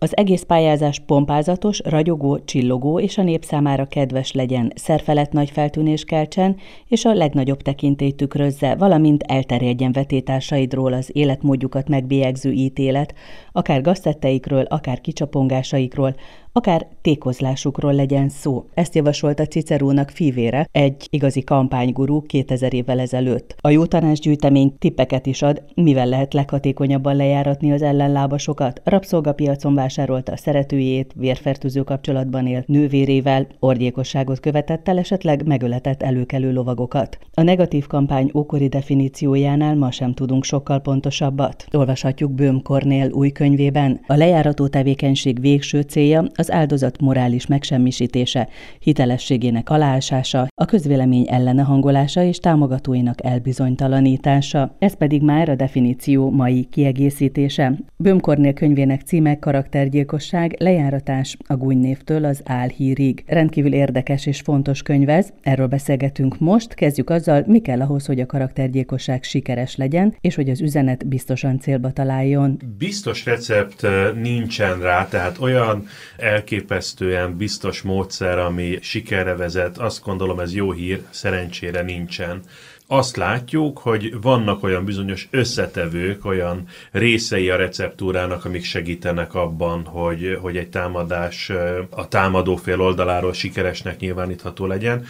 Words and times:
Az 0.00 0.16
egész 0.16 0.42
pályázás 0.42 0.98
pompázatos, 1.06 1.80
ragyogó, 1.84 2.38
csillogó 2.38 3.00
és 3.00 3.18
a 3.18 3.22
nép 3.22 3.44
számára 3.44 3.86
kedves 3.86 4.32
legyen, 4.32 4.72
szerfelett 4.74 5.32
nagy 5.32 5.50
feltűnés 5.50 6.04
keltsen, 6.04 6.56
és 6.86 7.04
a 7.04 7.14
legnagyobb 7.14 7.62
tekintélyt 7.62 8.16
tükrözze, 8.16 8.74
valamint 8.74 9.22
elterjedjen 9.22 9.92
vetétársaidról 9.92 10.92
az 10.92 11.10
életmódjukat 11.12 11.88
megbélyegző 11.88 12.50
ítélet, 12.50 13.14
akár 13.52 13.80
gaztetteikről, 13.80 14.62
akár 14.62 15.00
kicsapongásaikról, 15.00 16.14
akár 16.52 16.86
tékozlásukról 17.02 17.94
legyen 17.94 18.28
szó. 18.28 18.64
Ezt 18.74 18.94
javasolta 18.94 19.46
Cicerónak 19.46 20.10
fivére, 20.10 20.68
egy 20.72 21.06
igazi 21.10 21.42
kampánygurú 21.42 22.22
2000 22.22 22.74
évvel 22.74 23.00
ezelőtt. 23.00 23.56
A 23.60 23.70
jó 23.70 23.84
tanácsgyűjtemény 23.86 24.74
tippeket 24.78 25.26
is 25.26 25.42
ad, 25.42 25.62
mivel 25.74 26.06
lehet 26.06 26.34
leghatékonyabban 26.34 27.16
lejáratni 27.16 27.72
az 27.72 27.82
ellenlábasokat. 27.82 28.80
Rabszolgapiacon 28.84 29.74
vásárolta 29.74 30.32
a 30.32 30.36
szeretőjét, 30.36 31.12
vérfertőző 31.16 31.82
kapcsolatban 31.82 32.46
élt 32.46 32.66
nővérével, 32.66 33.46
orgyékosságot 33.58 34.40
követett 34.40 34.88
el, 34.88 34.98
esetleg 34.98 35.46
megöletett 35.46 36.02
előkelő 36.02 36.52
lovagokat. 36.52 37.18
A 37.34 37.42
negatív 37.42 37.86
kampány 37.86 38.30
ókori 38.34 38.68
definíciójánál 38.68 39.76
ma 39.76 39.90
sem 39.90 40.14
tudunk 40.14 40.44
sokkal 40.44 40.80
pontosabbat. 40.80 41.66
Olvashatjuk 41.72 42.32
Böhm 42.32 42.56
Kornél 42.62 43.10
új 43.10 43.30
könyvében. 43.30 44.00
A 44.06 44.14
lejárató 44.14 44.66
tevékenység 44.68 45.40
végső 45.40 45.80
célja 45.80 46.24
az 46.38 46.50
áldozat 46.50 47.00
morális 47.00 47.46
megsemmisítése, 47.46 48.48
hitelességének 48.78 49.70
aláásása, 49.70 50.46
a 50.54 50.64
közvélemény 50.64 51.26
ellene 51.28 51.62
hangolása 51.62 52.22
és 52.22 52.38
támogatóinak 52.38 53.24
elbizonytalanítása. 53.24 54.76
Ez 54.78 54.96
pedig 54.96 55.22
már 55.22 55.48
a 55.48 55.54
definíció 55.54 56.30
mai 56.30 56.68
kiegészítése. 56.70 57.72
Böhm 57.96 58.18
Kornél 58.18 58.52
könyvének 58.52 59.00
címe 59.00 59.38
Karaktergyilkosság, 59.38 60.56
lejáratás 60.58 61.36
a 61.46 61.56
gúnynévtől 61.56 62.24
az 62.24 62.42
álhírig. 62.44 63.24
Rendkívül 63.26 63.72
érdekes 63.72 64.26
és 64.26 64.40
fontos 64.40 64.82
könyv 64.82 65.08
ez, 65.08 65.28
erről 65.42 65.66
beszélgetünk 65.66 66.38
most. 66.38 66.74
Kezdjük 66.74 67.10
azzal, 67.10 67.44
mi 67.46 67.58
kell 67.58 67.80
ahhoz, 67.80 68.06
hogy 68.06 68.20
a 68.20 68.26
karaktergyilkosság 68.26 69.22
sikeres 69.22 69.76
legyen, 69.76 70.14
és 70.20 70.34
hogy 70.34 70.50
az 70.50 70.60
üzenet 70.60 71.06
biztosan 71.06 71.58
célba 71.58 71.90
találjon. 71.90 72.58
Biztos 72.78 73.24
recept 73.24 73.86
nincsen 74.22 74.80
rá, 74.80 75.08
tehát 75.08 75.38
olyan 75.40 75.86
elképesztően 76.28 77.36
biztos 77.36 77.82
módszer, 77.82 78.38
ami 78.38 78.78
sikerre 78.80 79.34
vezet, 79.34 79.78
azt 79.78 80.02
gondolom 80.04 80.40
ez 80.40 80.54
jó 80.54 80.72
hír, 80.72 81.02
szerencsére 81.10 81.82
nincsen 81.82 82.42
azt 82.90 83.16
látjuk, 83.16 83.78
hogy 83.78 84.20
vannak 84.20 84.62
olyan 84.62 84.84
bizonyos 84.84 85.28
összetevők, 85.30 86.24
olyan 86.24 86.64
részei 86.90 87.50
a 87.50 87.56
receptúrának, 87.56 88.44
amik 88.44 88.64
segítenek 88.64 89.34
abban, 89.34 89.84
hogy, 89.84 90.38
hogy 90.40 90.56
egy 90.56 90.68
támadás 90.68 91.50
a 91.90 92.08
támadó 92.08 92.56
fél 92.56 92.80
oldaláról 92.80 93.32
sikeresnek 93.32 94.00
nyilvánítható 94.00 94.66
legyen. 94.66 95.04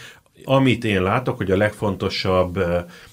Amit 0.44 0.84
én 0.84 1.02
látok, 1.02 1.36
hogy 1.36 1.50
a 1.50 1.56
legfontosabb 1.56 2.64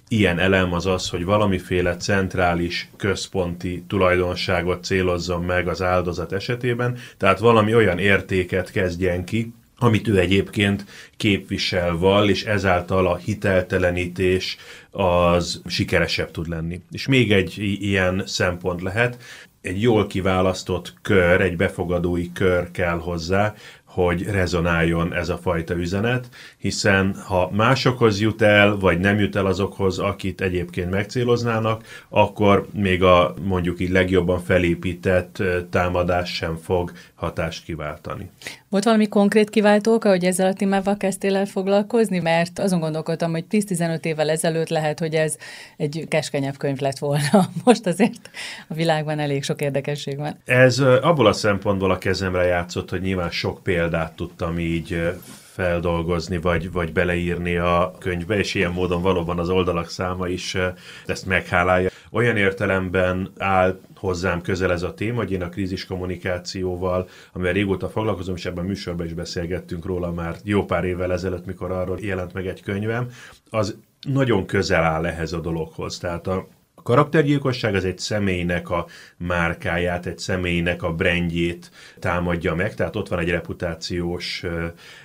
ilyen 0.07 0.39
elem 0.39 0.73
az 0.73 0.85
az, 0.85 1.09
hogy 1.09 1.25
valamiféle 1.25 1.97
centrális, 1.97 2.89
központi 2.97 3.83
tulajdonságot 3.87 4.83
célozzon 4.83 5.43
meg 5.43 5.67
az 5.67 5.81
áldozat 5.81 6.31
esetében, 6.31 6.97
tehát 7.17 7.39
valami 7.39 7.75
olyan 7.75 7.99
értéket 7.99 8.71
kezdjen 8.71 9.25
ki, 9.25 9.53
amit 9.77 10.07
ő 10.07 10.19
egyébként 10.19 10.85
képvisel, 11.17 11.97
val, 11.97 12.29
és 12.29 12.43
ezáltal 12.43 13.07
a 13.07 13.15
hiteltelenítés 13.15 14.57
az 14.91 15.61
sikeresebb 15.65 16.31
tud 16.31 16.47
lenni. 16.47 16.81
És 16.91 17.07
még 17.07 17.31
egy 17.31 17.57
ilyen 17.57 18.23
szempont 18.25 18.81
lehet, 18.81 19.17
egy 19.61 19.81
jól 19.81 20.07
kiválasztott 20.07 20.93
kör, 21.01 21.41
egy 21.41 21.55
befogadói 21.55 22.31
kör 22.31 22.71
kell 22.71 22.97
hozzá, 22.97 23.53
hogy 23.95 24.23
rezonáljon 24.23 25.13
ez 25.13 25.29
a 25.29 25.37
fajta 25.37 25.75
üzenet, 25.75 26.29
hiszen 26.57 27.15
ha 27.25 27.49
másokhoz 27.51 28.21
jut 28.21 28.41
el, 28.41 28.77
vagy 28.77 28.99
nem 28.99 29.19
jut 29.19 29.35
el 29.35 29.45
azokhoz, 29.45 29.99
akit 29.99 30.41
egyébként 30.41 30.89
megcéloznának, 30.89 31.83
akkor 32.09 32.67
még 32.73 33.03
a 33.03 33.33
mondjuk 33.43 33.79
így 33.79 33.89
legjobban 33.89 34.39
felépített 34.39 35.43
támadás 35.69 36.35
sem 36.35 36.55
fog 36.55 36.91
hatást 37.15 37.63
kiváltani. 37.63 38.29
Volt 38.69 38.87
valami 38.87 39.07
konkrét 39.07 39.49
kiváltó 39.49 39.99
hogy 40.01 40.25
ezzel 40.25 40.47
a 40.47 40.53
témával 40.53 40.97
kezdtél 40.97 41.35
el 41.35 41.45
foglalkozni? 41.45 42.19
Mert 42.19 42.59
azon 42.59 42.79
gondolkodtam, 42.79 43.31
hogy 43.31 43.45
10-15 43.49 44.05
évvel 44.05 44.29
ezelőtt 44.29 44.69
lehet, 44.69 44.99
hogy 44.99 45.13
ez 45.13 45.35
egy 45.77 46.05
keskenyebb 46.07 46.57
könyv 46.57 46.79
lett 46.79 46.97
volna. 46.97 47.49
Most 47.63 47.85
azért 47.85 48.29
a 48.67 48.73
világban 48.73 49.19
elég 49.19 49.43
sok 49.43 49.61
érdekesség 49.61 50.17
van. 50.17 50.37
Ez 50.45 50.79
abból 50.79 51.27
a 51.27 51.33
szempontból 51.33 51.91
a 51.91 51.97
kezemre 51.97 52.43
játszott, 52.43 52.89
hogy 52.89 53.01
nyilván 53.01 53.29
sok 53.29 53.63
példát 53.89 54.15
tudtam 54.15 54.59
így 54.59 55.13
feldolgozni, 55.53 56.37
vagy, 56.37 56.71
vagy 56.71 56.93
beleírni 56.93 57.55
a 57.57 57.93
könyvbe, 57.99 58.37
és 58.37 58.53
ilyen 58.53 58.71
módon 58.71 59.01
valóban 59.01 59.39
az 59.39 59.49
oldalak 59.49 59.89
száma 59.89 60.27
is 60.27 60.57
ezt 61.05 61.25
meghálálja. 61.25 61.89
Olyan 62.11 62.37
értelemben 62.37 63.31
áll 63.37 63.79
hozzám 63.95 64.41
közel 64.41 64.71
ez 64.71 64.83
a 64.83 64.93
téma, 64.93 65.17
hogy 65.17 65.31
én 65.31 65.41
a 65.41 65.49
krízis 65.49 65.85
kommunikációval, 65.85 67.07
amivel 67.33 67.53
régóta 67.53 67.89
foglalkozom, 67.89 68.35
és 68.35 68.45
ebben 68.45 68.63
a 68.63 68.67
műsorban 68.67 69.05
is 69.05 69.13
beszélgettünk 69.13 69.85
róla 69.85 70.11
már 70.11 70.35
jó 70.43 70.65
pár 70.65 70.83
évvel 70.83 71.11
ezelőtt, 71.11 71.45
mikor 71.45 71.71
arról 71.71 71.97
jelent 72.01 72.33
meg 72.33 72.47
egy 72.47 72.61
könyvem, 72.61 73.09
az 73.49 73.77
nagyon 74.01 74.45
közel 74.45 74.83
áll 74.83 75.05
ehhez 75.05 75.33
a 75.33 75.39
dologhoz. 75.39 75.97
Tehát 75.97 76.27
a 76.27 76.47
karaktergyilkosság 76.85 77.75
az 77.75 77.85
egy 77.85 77.97
személynek 77.97 78.69
a 78.69 78.85
márkáját, 79.17 80.05
egy 80.05 80.17
személynek 80.17 80.83
a 80.83 80.93
brandjét 80.93 81.71
támadja 81.99 82.55
meg, 82.55 82.75
tehát 82.75 82.95
ott 82.95 83.07
van 83.07 83.19
egy 83.19 83.29
reputációs 83.29 84.43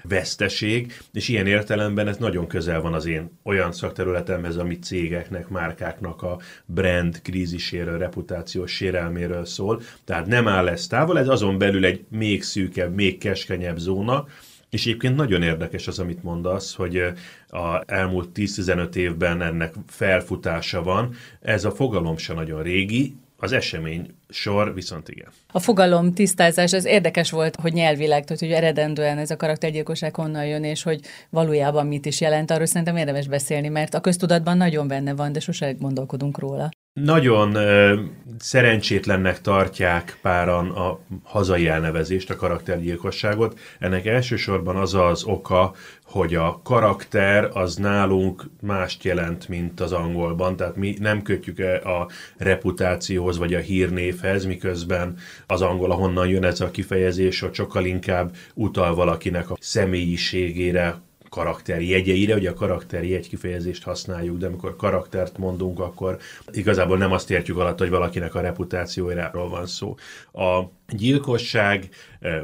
veszteség, 0.02 0.98
és 1.12 1.28
ilyen 1.28 1.46
értelemben 1.46 2.08
ez 2.08 2.16
nagyon 2.16 2.46
közel 2.46 2.80
van 2.80 2.94
az 2.94 3.06
én 3.06 3.38
olyan 3.42 3.72
szakterületemhez, 3.72 4.56
ami 4.56 4.78
cégeknek, 4.78 5.48
márkáknak 5.48 6.22
a 6.22 6.38
brand 6.64 7.22
kríziséről, 7.22 7.98
reputációs 7.98 8.72
sérelméről 8.72 9.44
szól. 9.44 9.82
Tehát 10.04 10.26
nem 10.26 10.48
áll 10.48 10.68
ez 10.68 10.86
távol, 10.86 11.18
ez 11.18 11.28
azon 11.28 11.58
belül 11.58 11.84
egy 11.84 12.04
még 12.08 12.42
szűkebb, 12.42 12.94
még 12.94 13.18
keskenyebb 13.18 13.78
zóna, 13.78 14.26
és 14.70 14.86
egyébként 14.86 15.16
nagyon 15.16 15.42
érdekes 15.42 15.86
az, 15.86 15.98
amit 15.98 16.22
mondasz, 16.22 16.74
hogy 16.74 17.02
a 17.48 17.82
elmúlt 17.86 18.28
10-15 18.34 18.94
évben 18.94 19.42
ennek 19.42 19.74
felfutása 19.86 20.82
van. 20.82 21.14
Ez 21.40 21.64
a 21.64 21.70
fogalom 21.70 22.16
se 22.16 22.34
nagyon 22.34 22.62
régi, 22.62 23.14
az 23.42 23.52
esemény 23.52 24.14
sor 24.28 24.74
viszont 24.74 25.08
igen. 25.08 25.28
A 25.52 25.58
fogalom 25.58 26.12
tisztázás, 26.12 26.72
az 26.72 26.84
érdekes 26.84 27.30
volt, 27.30 27.56
hogy 27.56 27.72
nyelvileg, 27.72 28.24
tehát 28.24 28.42
hogy 28.42 28.52
eredendően 28.52 29.18
ez 29.18 29.30
a 29.30 29.36
karaktergyilkosság 29.36 30.14
honnan 30.14 30.46
jön, 30.46 30.64
és 30.64 30.82
hogy 30.82 31.00
valójában 31.30 31.86
mit 31.86 32.06
is 32.06 32.20
jelent, 32.20 32.50
arról 32.50 32.66
szerintem 32.66 32.96
érdemes 32.96 33.28
beszélni, 33.28 33.68
mert 33.68 33.94
a 33.94 34.00
köztudatban 34.00 34.56
nagyon 34.56 34.88
benne 34.88 35.14
van, 35.14 35.32
de 35.32 35.40
sose 35.40 35.72
gondolkodunk 35.72 36.38
róla. 36.38 36.68
Nagyon 36.92 37.54
ö, 37.54 38.00
szerencsétlennek 38.38 39.40
tartják 39.40 40.18
páran 40.22 40.70
a 40.70 40.98
hazai 41.22 41.68
elnevezést, 41.68 42.30
a 42.30 42.36
karaktergyilkosságot. 42.36 43.58
Ennek 43.78 44.06
elsősorban 44.06 44.76
az 44.76 44.94
az 44.94 45.24
oka, 45.24 45.74
hogy 46.04 46.34
a 46.34 46.60
karakter 46.64 47.50
az 47.52 47.76
nálunk 47.76 48.44
mást 48.60 49.04
jelent, 49.04 49.48
mint 49.48 49.80
az 49.80 49.92
angolban, 49.92 50.56
tehát 50.56 50.76
mi 50.76 50.96
nem 51.00 51.22
kötjük 51.22 51.58
-e 51.58 51.74
a 51.74 52.08
reputációhoz 52.36 53.38
vagy 53.38 53.54
a 53.54 53.58
hírnévhez, 53.58 54.44
miközben 54.44 55.16
az 55.46 55.62
angol, 55.62 55.90
ahonnan 55.90 56.28
jön 56.28 56.44
ez 56.44 56.60
a 56.60 56.70
kifejezés, 56.70 57.40
hogy 57.40 57.54
sokkal 57.54 57.84
inkább 57.84 58.34
utal 58.54 58.94
valakinek 58.94 59.50
a 59.50 59.56
személyiségére, 59.60 61.00
karakterjegyeire, 61.30 62.34
ugye 62.34 62.50
a 62.50 62.54
karakterjegy 62.54 63.28
kifejezést 63.28 63.82
használjuk, 63.82 64.38
de 64.38 64.46
amikor 64.46 64.76
karaktert 64.76 65.38
mondunk, 65.38 65.80
akkor 65.80 66.18
igazából 66.52 66.98
nem 66.98 67.12
azt 67.12 67.30
értjük 67.30 67.56
alatt, 67.56 67.78
hogy 67.78 67.90
valakinek 67.90 68.34
a 68.34 68.40
reputációjáról 68.40 69.48
van 69.48 69.66
szó. 69.66 69.94
A 70.32 70.62
gyilkosság 70.90 71.88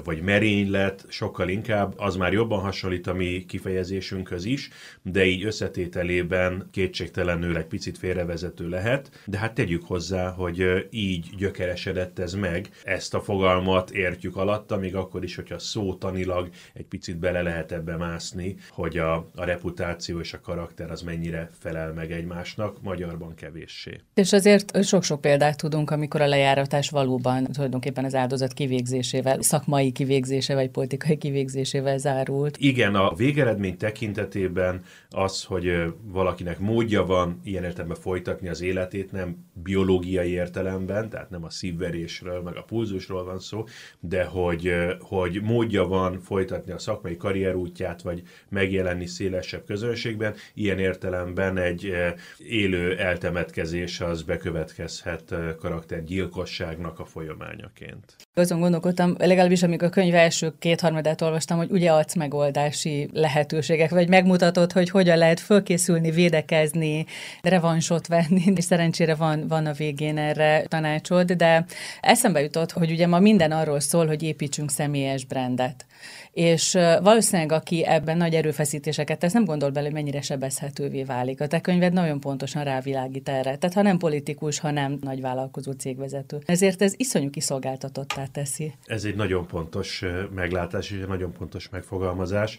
vagy 0.04 0.22
merénylet 0.22 1.04
sokkal 1.08 1.48
inkább, 1.48 1.94
az 1.96 2.16
már 2.16 2.32
jobban 2.32 2.60
hasonlít 2.60 3.06
a 3.06 3.14
mi 3.14 3.44
kifejezésünkhöz 3.48 4.44
is, 4.44 4.68
de 5.02 5.24
így 5.24 5.44
összetételében 5.44 6.68
kétségtelenül 6.70 7.56
egy 7.56 7.64
picit 7.66 7.98
félrevezető 7.98 8.68
lehet, 8.68 9.10
de 9.24 9.38
hát 9.38 9.54
tegyük 9.54 9.84
hozzá, 9.86 10.30
hogy 10.30 10.86
így 10.90 11.26
gyökeresedett 11.36 12.18
ez 12.18 12.34
meg, 12.34 12.68
ezt 12.84 13.14
a 13.14 13.20
fogalmat 13.20 13.90
értjük 13.90 14.36
alatta, 14.36 14.76
még 14.76 14.96
akkor 14.96 15.24
is, 15.24 15.36
hogyha 15.36 15.58
szótanilag 15.58 16.48
egy 16.74 16.86
picit 16.86 17.18
bele 17.18 17.42
lehet 17.42 17.72
ebbe 17.72 17.96
mászni, 17.96 18.56
hogy 18.70 18.98
a, 18.98 19.14
a 19.34 19.44
reputáció 19.44 20.20
és 20.20 20.32
a 20.32 20.40
karakter 20.40 20.90
az 20.90 21.02
mennyire 21.02 21.50
felel 21.58 21.92
meg 21.92 22.12
egymásnak, 22.12 22.82
magyarban 22.82 23.34
kevéssé. 23.34 24.00
És 24.14 24.32
azért 24.32 24.84
sok-sok 24.84 25.20
példát 25.20 25.56
tudunk, 25.56 25.90
amikor 25.90 26.20
a 26.20 26.26
lejáratás 26.26 26.90
valóban 26.90 27.44
tulajdonképpen 27.44 28.04
az 28.04 28.14
áldozat 28.14 28.35
áldozat 28.36 28.52
kivégzésével, 28.56 29.42
szakmai 29.42 29.92
kivégzése 29.92 30.54
vagy 30.54 30.70
politikai 30.70 31.16
kivégzésével 31.16 31.98
zárult. 31.98 32.56
Igen, 32.58 32.94
a 32.94 33.14
végeredmény 33.14 33.76
tekintetében 33.76 34.82
az, 35.10 35.44
hogy 35.44 35.94
valakinek 36.02 36.58
módja 36.58 37.04
van 37.04 37.40
ilyen 37.44 37.64
értelemben 37.64 38.00
folytatni 38.00 38.48
az 38.48 38.60
életét, 38.60 39.12
nem 39.12 39.36
biológiai 39.62 40.30
értelemben, 40.30 41.08
tehát 41.08 41.30
nem 41.30 41.44
a 41.44 41.50
szívverésről, 41.50 42.42
meg 42.42 42.56
a 42.56 42.62
pulzusról 42.62 43.24
van 43.24 43.38
szó, 43.38 43.64
de 44.00 44.24
hogy, 44.24 44.72
hogy 45.00 45.42
módja 45.42 45.86
van 45.86 46.20
folytatni 46.20 46.72
a 46.72 46.78
szakmai 46.78 47.16
karrierútját, 47.16 48.02
vagy 48.02 48.22
megjelenni 48.48 49.06
szélesebb 49.06 49.64
közönségben, 49.64 50.34
ilyen 50.54 50.78
értelemben 50.78 51.56
egy 51.56 51.92
élő 52.38 52.98
eltemetkezés 52.98 54.00
az 54.00 54.22
bekövetkezhet 54.22 55.34
karaktergyilkosságnak 55.58 56.98
a 56.98 57.04
folyamányaként. 57.04 58.25
Azon 58.38 58.60
gondolkodtam, 58.60 59.14
legalábbis 59.18 59.62
amikor 59.62 59.88
a 59.88 59.90
könyv 59.90 60.14
első 60.14 60.52
kétharmadát 60.58 61.22
olvastam, 61.22 61.56
hogy 61.56 61.70
ugye 61.70 61.92
adsz 61.92 62.14
megoldási 62.14 63.08
lehetőségek, 63.12 63.90
vagy 63.90 64.08
megmutatod, 64.08 64.72
hogy 64.72 64.90
hogyan 64.90 65.18
lehet 65.18 65.40
fölkészülni, 65.40 66.10
védekezni, 66.10 67.06
revansot 67.42 68.06
venni, 68.06 68.52
és 68.54 68.64
szerencsére 68.64 69.14
van, 69.14 69.48
van 69.48 69.66
a 69.66 69.72
végén 69.72 70.18
erre 70.18 70.64
tanácsod, 70.68 71.32
de 71.32 71.64
eszembe 72.00 72.40
jutott, 72.40 72.72
hogy 72.72 72.90
ugye 72.90 73.06
ma 73.06 73.18
minden 73.18 73.52
arról 73.52 73.80
szól, 73.80 74.06
hogy 74.06 74.22
építsünk 74.22 74.70
személyes 74.70 75.24
brandet. 75.24 75.86
És 76.32 76.72
valószínűleg, 77.02 77.52
aki 77.52 77.84
ebben 77.84 78.16
nagy 78.16 78.34
erőfeszítéseket 78.34 79.18
tesz, 79.18 79.32
nem 79.32 79.44
gondol 79.44 79.70
bele, 79.70 79.84
hogy 79.84 79.94
mennyire 79.94 80.20
sebezhetővé 80.20 81.02
válik. 81.02 81.40
A 81.40 81.46
te 81.46 81.60
könyved 81.60 81.92
nagyon 81.92 82.20
pontosan 82.20 82.64
rávilágít 82.64 83.28
erre. 83.28 83.56
Tehát 83.56 83.74
ha 83.74 83.82
nem 83.82 83.98
politikus, 83.98 84.58
ha 84.58 84.70
nem 84.70 84.98
nagy 85.00 85.20
vállalkozó 85.20 85.72
cégvezető. 85.72 86.38
Ezért 86.46 86.82
ez 86.82 86.94
iszonyú 86.96 87.30
kiszolgáltatottá 87.30 88.26
teszi. 88.26 88.74
Ez 88.84 89.04
egy 89.04 89.16
nagyon 89.16 89.46
pontos 89.46 90.04
meglátás 90.34 90.90
és 90.90 91.00
egy 91.00 91.08
nagyon 91.08 91.32
pontos 91.32 91.68
megfogalmazás 91.68 92.58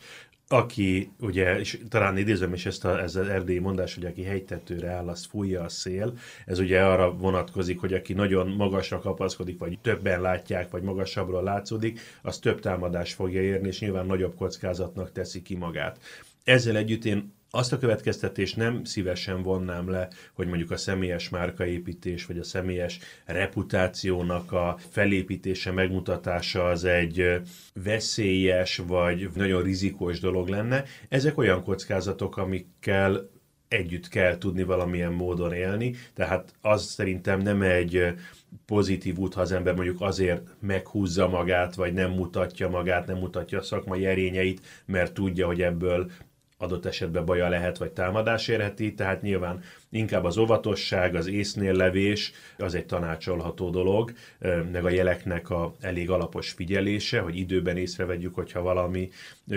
aki 0.50 1.12
ugye, 1.20 1.60
és 1.60 1.80
talán 1.90 2.18
idézem 2.18 2.54
is 2.54 2.66
ezt 2.66 2.86
a, 2.86 3.02
ez 3.02 3.16
az 3.16 3.28
erdélyi 3.28 3.60
mondás, 3.60 3.94
hogy 3.96 4.06
aki 4.06 4.24
hegytetőre 4.24 4.90
áll, 4.90 5.08
az 5.08 5.26
fújja 5.26 5.62
a 5.64 5.70
szél. 5.70 6.14
Ez 6.46 6.60
ugye 6.60 6.84
arra 6.84 7.12
vonatkozik, 7.12 7.80
hogy 7.80 7.94
aki 7.94 8.14
nagyon 8.14 8.48
magasra 8.48 9.00
kapaszkodik, 9.00 9.60
vagy 9.60 9.80
többen 9.80 10.22
látják, 10.22 10.72
vagy 10.72 10.82
magasabbról 10.82 11.44
látszódik, 11.44 12.00
az 12.22 12.38
több 12.40 12.60
támadást 12.60 13.14
fogja 13.14 13.42
érni, 13.42 13.68
és 13.68 13.80
nyilván 13.80 14.06
nagyobb 14.06 14.36
kockázatnak 14.36 15.12
teszi 15.12 15.42
ki 15.42 15.56
magát. 15.56 16.00
Ezzel 16.48 16.78
együtt 16.78 17.06
én 17.06 17.34
azt 17.50 17.74
a 17.74 17.78
következtetést 17.78 18.56
nem 18.56 18.84
szívesen 18.84 19.42
vonnám 19.42 19.90
le, 19.90 20.08
hogy 20.34 20.48
mondjuk 20.48 20.72
a 20.72 20.78
személyes 20.78 21.30
márkaépítés, 21.30 22.26
vagy 22.26 22.38
a 22.38 22.44
személyes 22.44 23.00
reputációnak 23.26 24.52
a 24.52 24.78
felépítése, 24.90 25.72
megmutatása 25.72 26.66
az 26.66 26.84
egy 26.84 27.42
veszélyes, 27.74 28.78
vagy 28.78 29.30
nagyon 29.36 29.64
rizikós 29.64 30.20
dolog 30.20 30.48
lenne. 30.48 30.84
Ezek 31.10 31.38
olyan 31.38 31.64
kockázatok, 31.64 32.38
amikkel 32.38 33.30
együtt 33.68 34.08
kell 34.08 34.38
tudni 34.38 34.64
valamilyen 34.64 35.14
módon 35.14 35.54
élni, 35.54 35.96
tehát 36.14 36.54
az 36.62 36.84
szerintem 36.84 37.42
nem 37.42 37.62
egy 37.62 38.14
pozitív 38.66 39.18
út, 39.18 39.34
ha 39.34 39.42
az 39.42 39.52
ember 39.52 39.76
mondjuk 39.76 40.02
azért 40.02 40.42
meghúzza 40.60 41.28
magát, 41.28 41.76
vagy 41.76 41.94
nem 41.94 42.12
mutatja 42.12 42.70
magát, 42.70 43.08
nem 43.08 43.18
mutatja 43.18 43.60
a 43.60 43.64
szakmai 43.64 44.06
erényeit, 44.06 44.62
mert 44.86 45.14
tudja, 45.14 45.46
hogy 45.46 45.62
ebből 45.62 46.12
adott 46.58 46.86
esetben 46.86 47.26
baja 47.26 47.50
lehet, 47.50 47.78
vagy 47.78 47.92
támadás 47.92 48.48
érheti, 48.48 48.94
tehát 48.94 49.22
nyilván 49.22 49.64
inkább 49.90 50.24
az 50.24 50.38
óvatosság, 50.38 51.16
az 51.16 51.28
észnél 51.28 51.74
levés, 51.74 52.32
az 52.58 52.76
egy 52.76 52.86
tanácsolható 52.86 53.70
dolog, 53.70 54.14
meg 54.72 54.86
a 54.86 54.90
jeleknek 54.90 55.50
a 55.50 55.74
elég 55.82 56.10
alapos 56.10 56.52
figyelése, 56.52 57.20
hogy 57.20 57.38
időben 57.38 57.78
észrevegyük, 57.78 58.36
hogyha 58.36 58.62
valami 58.62 59.10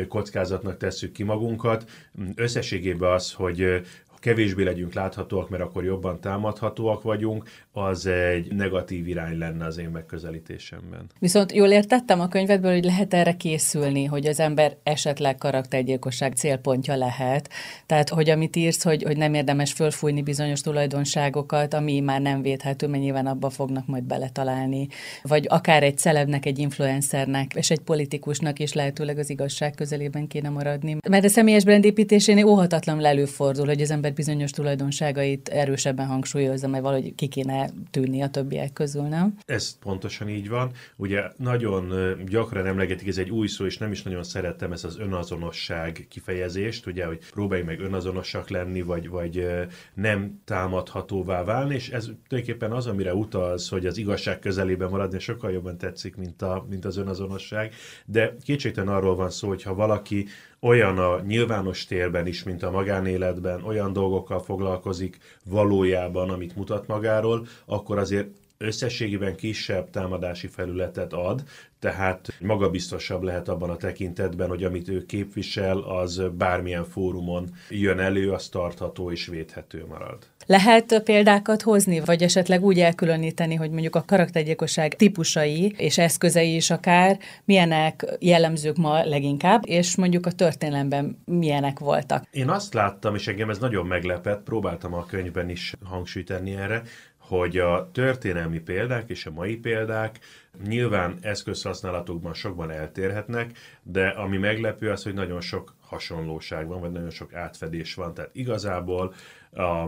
kockázatnak 0.08 0.76
tesszük 0.76 1.12
ki 1.12 1.23
magunkat. 1.23 1.91
Összességében 2.35 3.12
az, 3.12 3.32
hogy 3.32 3.82
kevésbé 4.21 4.63
legyünk 4.63 4.93
láthatóak, 4.93 5.49
mert 5.49 5.63
akkor 5.63 5.85
jobban 5.85 6.21
támadhatóak 6.21 7.03
vagyunk, 7.03 7.49
az 7.73 8.07
egy 8.07 8.53
negatív 8.53 9.09
irány 9.09 9.39
lenne 9.39 9.65
az 9.65 9.79
én 9.79 9.89
megközelítésemben. 9.89 11.07
Viszont 11.19 11.53
jól 11.53 11.69
értettem 11.69 12.21
a 12.21 12.29
könyvedből, 12.29 12.73
hogy 12.73 12.85
lehet 12.85 13.15
erre 13.15 13.33
készülni, 13.37 14.05
hogy 14.05 14.27
az 14.27 14.41
ember 14.41 14.77
esetleg 14.83 15.37
karaktergyilkosság 15.37 16.33
célpontja 16.35 16.97
lehet. 16.97 17.51
Tehát, 17.87 18.09
hogy 18.09 18.31
amit 18.31 18.57
írsz, 18.57 18.83
hogy, 18.83 19.03
hogy 19.03 19.17
nem 19.17 19.35
érdemes 19.35 19.73
fölfújni 19.73 20.23
bizonyos 20.23 20.61
tulajdonságokat, 20.61 21.75
ami 21.75 22.01
már 22.01 22.21
nem 22.21 22.43
védhető, 22.43 22.87
mert 22.87 23.03
nyilván 23.03 23.27
abba 23.27 23.51
fognak 23.51 23.87
majd 23.87 24.03
beletalálni. 24.03 24.89
Vagy 25.23 25.47
akár 25.49 25.83
egy 25.83 25.99
celebnek, 25.99 26.47
egy 26.47 26.59
influencernek, 26.59 27.55
és 27.55 27.71
egy 27.71 27.81
politikusnak 27.81 28.59
is 28.59 28.73
lehetőleg 28.73 29.19
az 29.19 29.31
igazság 29.31 29.75
közelében 29.75 30.27
kéne 30.27 30.49
maradni. 30.49 30.97
Mert 31.09 31.25
a 31.25 31.29
személyes 31.29 31.65
brandépítésénél 31.65 32.47
óhatatlanul 32.47 33.07
előfordul, 33.07 33.67
hogy 33.67 33.81
az 33.81 33.91
ember 33.91 34.10
bizonyos 34.15 34.51
tulajdonságait 34.51 35.49
erősebben 35.49 36.07
hangsúlyozza, 36.07 36.69
mert 36.69 36.83
valahogy 36.83 37.15
ki 37.15 37.27
kéne 37.27 37.71
tűnni 37.91 38.23
a 38.23 38.29
többiek 38.29 38.73
közül, 38.73 39.03
nem? 39.03 39.37
Ez 39.47 39.79
pontosan 39.79 40.29
így 40.29 40.49
van. 40.49 40.71
Ugye 40.97 41.23
nagyon 41.37 41.93
gyakran 42.27 42.67
emlegetik, 42.67 43.09
ez 43.09 43.19
egy 43.19 43.31
új 43.31 43.47
szó, 43.47 43.65
és 43.65 43.79
nem 43.79 43.93
is 43.93 44.03
nagyon 44.03 44.23
szerettem 44.23 44.73
ez 44.73 44.85
az 44.85 44.99
önazonosság 44.99 46.07
kifejezést, 46.09 46.87
ugye, 46.87 47.07
hogy 47.07 47.19
próbálj 47.31 47.62
meg 47.62 47.81
önazonosak 47.81 48.49
lenni, 48.49 48.83
vagy, 48.83 49.09
vagy 49.09 49.47
nem 49.95 50.41
támadhatóvá 50.45 51.45
válni, 51.45 51.75
és 51.75 51.89
ez 51.89 52.11
tulajdonképpen 52.29 52.73
az, 52.73 52.87
amire 52.87 53.15
utalsz, 53.15 53.69
hogy 53.69 53.87
az 53.87 53.99
igazság 53.99 54.39
közelében 54.39 54.91
maradni, 54.91 55.19
sokkal 55.19 55.51
jobban 55.51 55.79
tetszik, 55.79 56.17
mint, 56.17 56.43
a, 56.43 56.67
mint 56.69 56.85
az 56.85 56.97
önazonosság, 56.97 57.75
de 58.07 58.37
kétségtelen 58.45 58.95
arról 58.95 59.15
van 59.15 59.31
szó, 59.31 59.49
hogy 59.49 59.62
ha 59.62 59.75
valaki 59.75 60.27
olyan 60.61 60.99
a 60.99 61.21
nyilvános 61.21 61.85
térben 61.85 62.27
is, 62.27 62.43
mint 62.43 62.62
a 62.62 62.71
magánéletben, 62.71 63.62
olyan 63.62 63.93
dolgokkal 63.93 64.41
foglalkozik 64.41 65.19
valójában, 65.45 66.31
amit 66.31 66.57
mutat 66.57 66.87
magáról, 66.87 67.47
akkor 67.65 67.99
azért 67.99 68.29
összességében 68.59 69.37
kisebb 69.37 69.91
támadási 69.91 70.47
felületet 70.47 71.12
ad, 71.12 71.43
tehát 71.81 72.29
magabiztosabb 72.41 73.23
lehet 73.23 73.49
abban 73.49 73.71
a 73.71 73.77
tekintetben, 73.77 74.49
hogy 74.49 74.65
amit 74.65 74.88
ő 74.88 75.06
képvisel, 75.06 75.79
az 75.79 76.23
bármilyen 76.38 76.85
fórumon 76.85 77.50
jön 77.69 77.99
elő, 77.99 78.31
az 78.31 78.49
tartható 78.49 79.11
és 79.11 79.27
védhető 79.27 79.85
marad. 79.88 80.19
Lehet 80.47 81.03
példákat 81.05 81.62
hozni, 81.62 82.00
vagy 82.00 82.23
esetleg 82.23 82.65
úgy 82.65 82.81
elkülöníteni, 82.81 83.55
hogy 83.55 83.71
mondjuk 83.71 83.97
a 83.97 84.05
karaktergyilkosság 84.06 84.97
típusai 84.97 85.75
és 85.77 85.99
eszközei 85.99 86.55
is 86.55 86.71
akár 86.71 87.19
milyenek 87.44 88.06
jellemzők 88.19 88.76
ma 88.76 89.05
leginkább, 89.05 89.62
és 89.67 89.97
mondjuk 89.97 90.26
a 90.26 90.33
történelemben 90.33 91.23
milyenek 91.25 91.79
voltak. 91.79 92.25
Én 92.31 92.49
azt 92.49 92.75
láttam, 92.75 93.15
és 93.15 93.29
engem 93.29 93.50
ez 93.50 93.59
nagyon 93.59 93.87
meglepett, 93.87 94.43
próbáltam 94.43 94.94
a 94.94 95.06
könyvben 95.06 95.49
is 95.49 95.75
hangsúlyt 95.85 96.26
tenni 96.26 96.56
erre, 96.56 96.83
hogy 97.31 97.59
a 97.59 97.91
történelmi 97.93 98.59
példák 98.59 99.11
és 99.11 99.27
a 99.27 99.31
mai 99.31 99.56
példák 99.56 100.19
nyilván 100.65 101.19
eszközhasználatokban 101.21 102.35
sokban 102.35 102.71
eltérhetnek, 102.71 103.59
de 103.82 104.09
ami 104.09 104.37
meglepő 104.37 104.90
az, 104.90 105.02
hogy 105.02 105.14
nagyon 105.14 105.40
sok 105.40 105.75
hasonlóság 105.81 106.66
van, 106.66 106.81
vagy 106.81 106.90
nagyon 106.90 107.11
sok 107.11 107.35
átfedés 107.35 107.95
van. 107.95 108.14
Tehát 108.14 108.31
igazából 108.35 109.14
a 109.52 109.87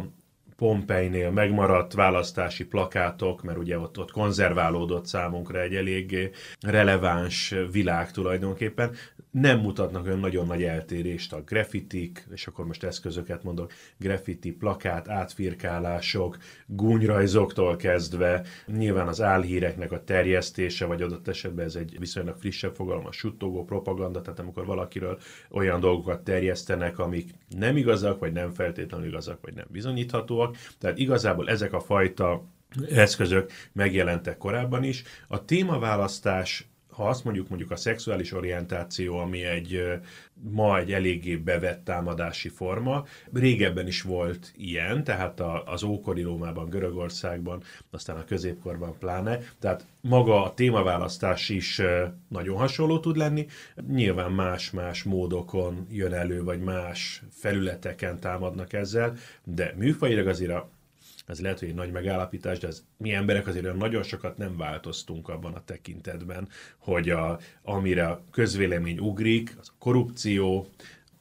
Pompeinél 0.62 1.30
megmaradt 1.30 1.92
választási 1.92 2.64
plakátok, 2.64 3.42
mert 3.42 3.58
ugye 3.58 3.78
ott, 3.78 3.98
ott 3.98 4.10
konzerválódott 4.10 5.06
számunkra 5.06 5.60
egy 5.60 5.74
eléggé 5.74 6.30
releváns 6.60 7.54
világ 7.72 8.10
tulajdonképpen, 8.10 8.94
nem 9.32 9.58
mutatnak 9.58 10.04
olyan 10.06 10.18
nagyon 10.18 10.46
nagy 10.46 10.62
eltérést 10.62 11.32
a 11.32 11.42
graffitik, 11.42 12.26
és 12.32 12.46
akkor 12.46 12.66
most 12.66 12.84
eszközöket 12.84 13.42
mondok, 13.42 13.72
graffiti, 13.98 14.52
plakát, 14.52 15.08
átfirkálások, 15.08 16.36
gúnyrajzoktól 16.66 17.76
kezdve, 17.76 18.42
nyilván 18.66 19.08
az 19.08 19.20
álhíreknek 19.20 19.92
a 19.92 20.04
terjesztése, 20.04 20.84
vagy 20.84 21.02
adott 21.02 21.28
esetben 21.28 21.64
ez 21.64 21.74
egy 21.74 21.98
viszonylag 21.98 22.36
frissebb 22.36 22.74
fogalom, 22.74 23.06
a 23.06 23.12
suttogó 23.12 23.64
propaganda, 23.64 24.20
tehát 24.20 24.38
amikor 24.38 24.66
valakiről 24.66 25.18
olyan 25.50 25.80
dolgokat 25.80 26.24
terjesztenek, 26.24 26.98
amik 26.98 27.30
nem 27.58 27.76
igazak, 27.76 28.18
vagy 28.18 28.32
nem 28.32 28.50
feltétlenül 28.50 29.06
igazak, 29.06 29.38
vagy 29.42 29.54
nem 29.54 29.66
bizonyíthatóak. 29.68 30.51
Tehát 30.78 30.98
igazából 30.98 31.48
ezek 31.48 31.72
a 31.72 31.80
fajta 31.80 32.42
eszközök 32.90 33.50
megjelentek 33.72 34.38
korábban 34.38 34.84
is. 34.84 35.02
A 35.28 35.44
témaválasztás 35.44 36.66
ha 36.92 37.08
azt 37.08 37.24
mondjuk 37.24 37.48
mondjuk 37.48 37.70
a 37.70 37.76
szexuális 37.76 38.32
orientáció, 38.32 39.18
ami 39.18 39.44
egy 39.44 39.82
ma 40.50 40.78
egy 40.78 40.92
eléggé 40.92 41.36
bevett 41.36 41.84
támadási 41.84 42.48
forma, 42.48 43.04
régebben 43.32 43.86
is 43.86 44.02
volt 44.02 44.52
ilyen, 44.56 45.04
tehát 45.04 45.40
az 45.64 45.82
ókori 45.82 46.22
Rómában, 46.22 46.68
Görögországban, 46.68 47.62
aztán 47.90 48.16
a 48.16 48.24
középkorban 48.24 48.98
pláne, 48.98 49.38
tehát 49.58 49.86
maga 50.00 50.44
a 50.44 50.54
témaválasztás 50.54 51.48
is 51.48 51.80
nagyon 52.28 52.56
hasonló 52.56 52.98
tud 52.98 53.16
lenni, 53.16 53.46
nyilván 53.88 54.32
más-más 54.32 55.02
módokon 55.02 55.86
jön 55.90 56.12
elő, 56.12 56.42
vagy 56.42 56.60
más 56.60 57.22
felületeken 57.30 58.20
támadnak 58.20 58.72
ezzel, 58.72 59.14
de 59.44 59.74
műfajilag 59.76 60.26
azért 60.26 60.52
a 60.52 60.68
ez 61.26 61.40
lehet, 61.40 61.58
hogy 61.58 61.68
egy 61.68 61.74
nagy 61.74 61.92
megállapítás, 61.92 62.58
de 62.58 62.66
ez, 62.66 62.84
mi 62.96 63.12
emberek 63.12 63.46
azért 63.46 63.64
olyan 63.64 63.76
nagyon 63.76 64.02
sokat 64.02 64.36
nem 64.36 64.56
változtunk 64.56 65.28
abban 65.28 65.54
a 65.54 65.64
tekintetben, 65.64 66.48
hogy 66.78 67.10
a, 67.10 67.38
amire 67.62 68.06
a 68.06 68.24
közvélemény 68.30 68.98
ugrik, 68.98 69.56
az 69.60 69.68
a 69.68 69.74
korrupció, 69.78 70.66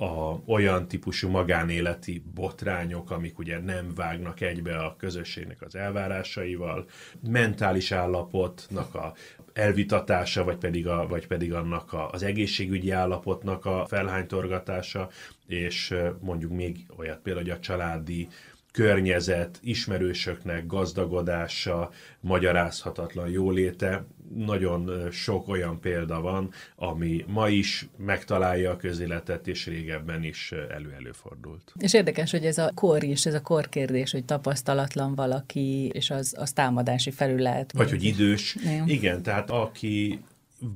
a, 0.02 0.42
olyan 0.46 0.88
típusú 0.88 1.30
magánéleti 1.30 2.24
botrányok, 2.34 3.12
amik 3.12 3.40
ugye 3.40 3.60
nem 3.60 3.94
vágnak 3.96 4.42
egybe 4.42 4.78
a 4.78 4.96
közösségnek 4.98 5.62
az 5.62 5.76
elvárásaival, 5.76 6.86
mentális 7.30 7.92
állapotnak 7.92 8.96
a 8.96 9.14
elvitatása, 9.54 10.44
vagy 10.44 10.58
pedig, 10.58 10.88
a, 10.88 11.08
vagy 11.08 11.28
pedig 11.28 11.54
annak 11.54 11.94
a, 11.94 12.10
az 12.10 12.24
egészségügyi 12.24 12.92
állapotnak 12.92 13.66
a 13.66 13.86
felhánytorgatása, 13.88 15.10
és 15.48 15.96
mondjuk 16.20 16.52
még 16.52 16.86
olyat 16.98 17.20
például, 17.20 17.46
hogy 17.46 17.56
a 17.56 17.60
családi 17.60 18.28
környezet, 18.72 19.60
ismerősöknek 19.62 20.66
gazdagodása, 20.66 21.90
magyarázhatatlan 22.20 23.30
jóléte. 23.30 24.06
Nagyon 24.36 25.12
sok 25.12 25.48
olyan 25.48 25.80
példa 25.80 26.22
van, 26.22 26.52
ami 26.76 27.26
ma 27.28 27.50
is 27.50 27.88
megtalálja 27.98 28.72
a 28.72 28.78
közéletet, 28.78 29.48
és 29.48 29.66
régebben 29.66 30.24
is 30.24 30.52
elő-előfordult. 30.52 31.74
És 31.80 31.94
érdekes, 31.94 32.32
hogy 32.32 32.46
ez 32.46 32.58
a 32.58 32.72
kor 32.76 33.04
is, 33.04 33.26
ez 33.26 33.34
a 33.34 33.42
korkérdés, 33.42 34.12
hogy 34.12 34.26
tapasztalatlan 34.26 35.16
valaki, 35.16 35.90
és 35.94 36.10
az, 36.10 36.36
az 36.38 36.52
támadási 36.52 37.12
felület. 37.12 37.72
Vagy 37.72 37.90
hogy 37.90 38.04
idős. 38.04 38.58
Igen 38.86 39.22
tehát 39.22 39.50
aki 39.50 40.20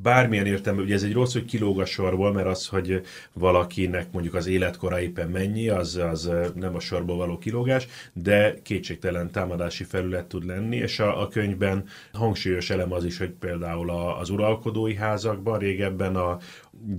bármilyen 0.02 0.46
értelme, 0.46 0.82
ugye 0.82 0.94
ez 0.94 1.04
egy 1.04 1.14
rossz, 1.14 1.34
hogy 1.34 1.46
kilóg 1.46 1.80
a 1.80 1.86
sorból, 1.86 2.34
mert 2.34 2.48
az, 2.48 2.68
hogy 2.68 3.02
valakinek 3.34 4.12
mondjuk 4.12 4.34
az 4.34 4.48
életkora 4.48 5.02
éppen 5.02 5.30
mennyi, 5.30 5.70
az, 5.70 5.96
az 5.96 6.32
nem 6.56 6.76
a 6.76 6.80
sorból 6.80 7.18
való 7.18 7.38
kilógás, 7.38 7.88
de 8.14 8.62
kétségtelen 8.64 9.32
támadási 9.32 9.84
felület 9.84 10.26
tud 10.26 10.46
lenni, 10.46 10.76
és 10.76 11.00
a, 11.00 11.22
a 11.22 11.28
könyvben 11.28 11.86
hangsúlyos 12.14 12.70
elem 12.70 12.92
az 12.92 13.06
is, 13.06 13.18
hogy 13.18 13.30
például 13.30 13.90
az 14.20 14.30
uralkodói 14.30 14.96
házakban 14.96 15.60
régebben 15.60 16.16
a, 16.16 16.38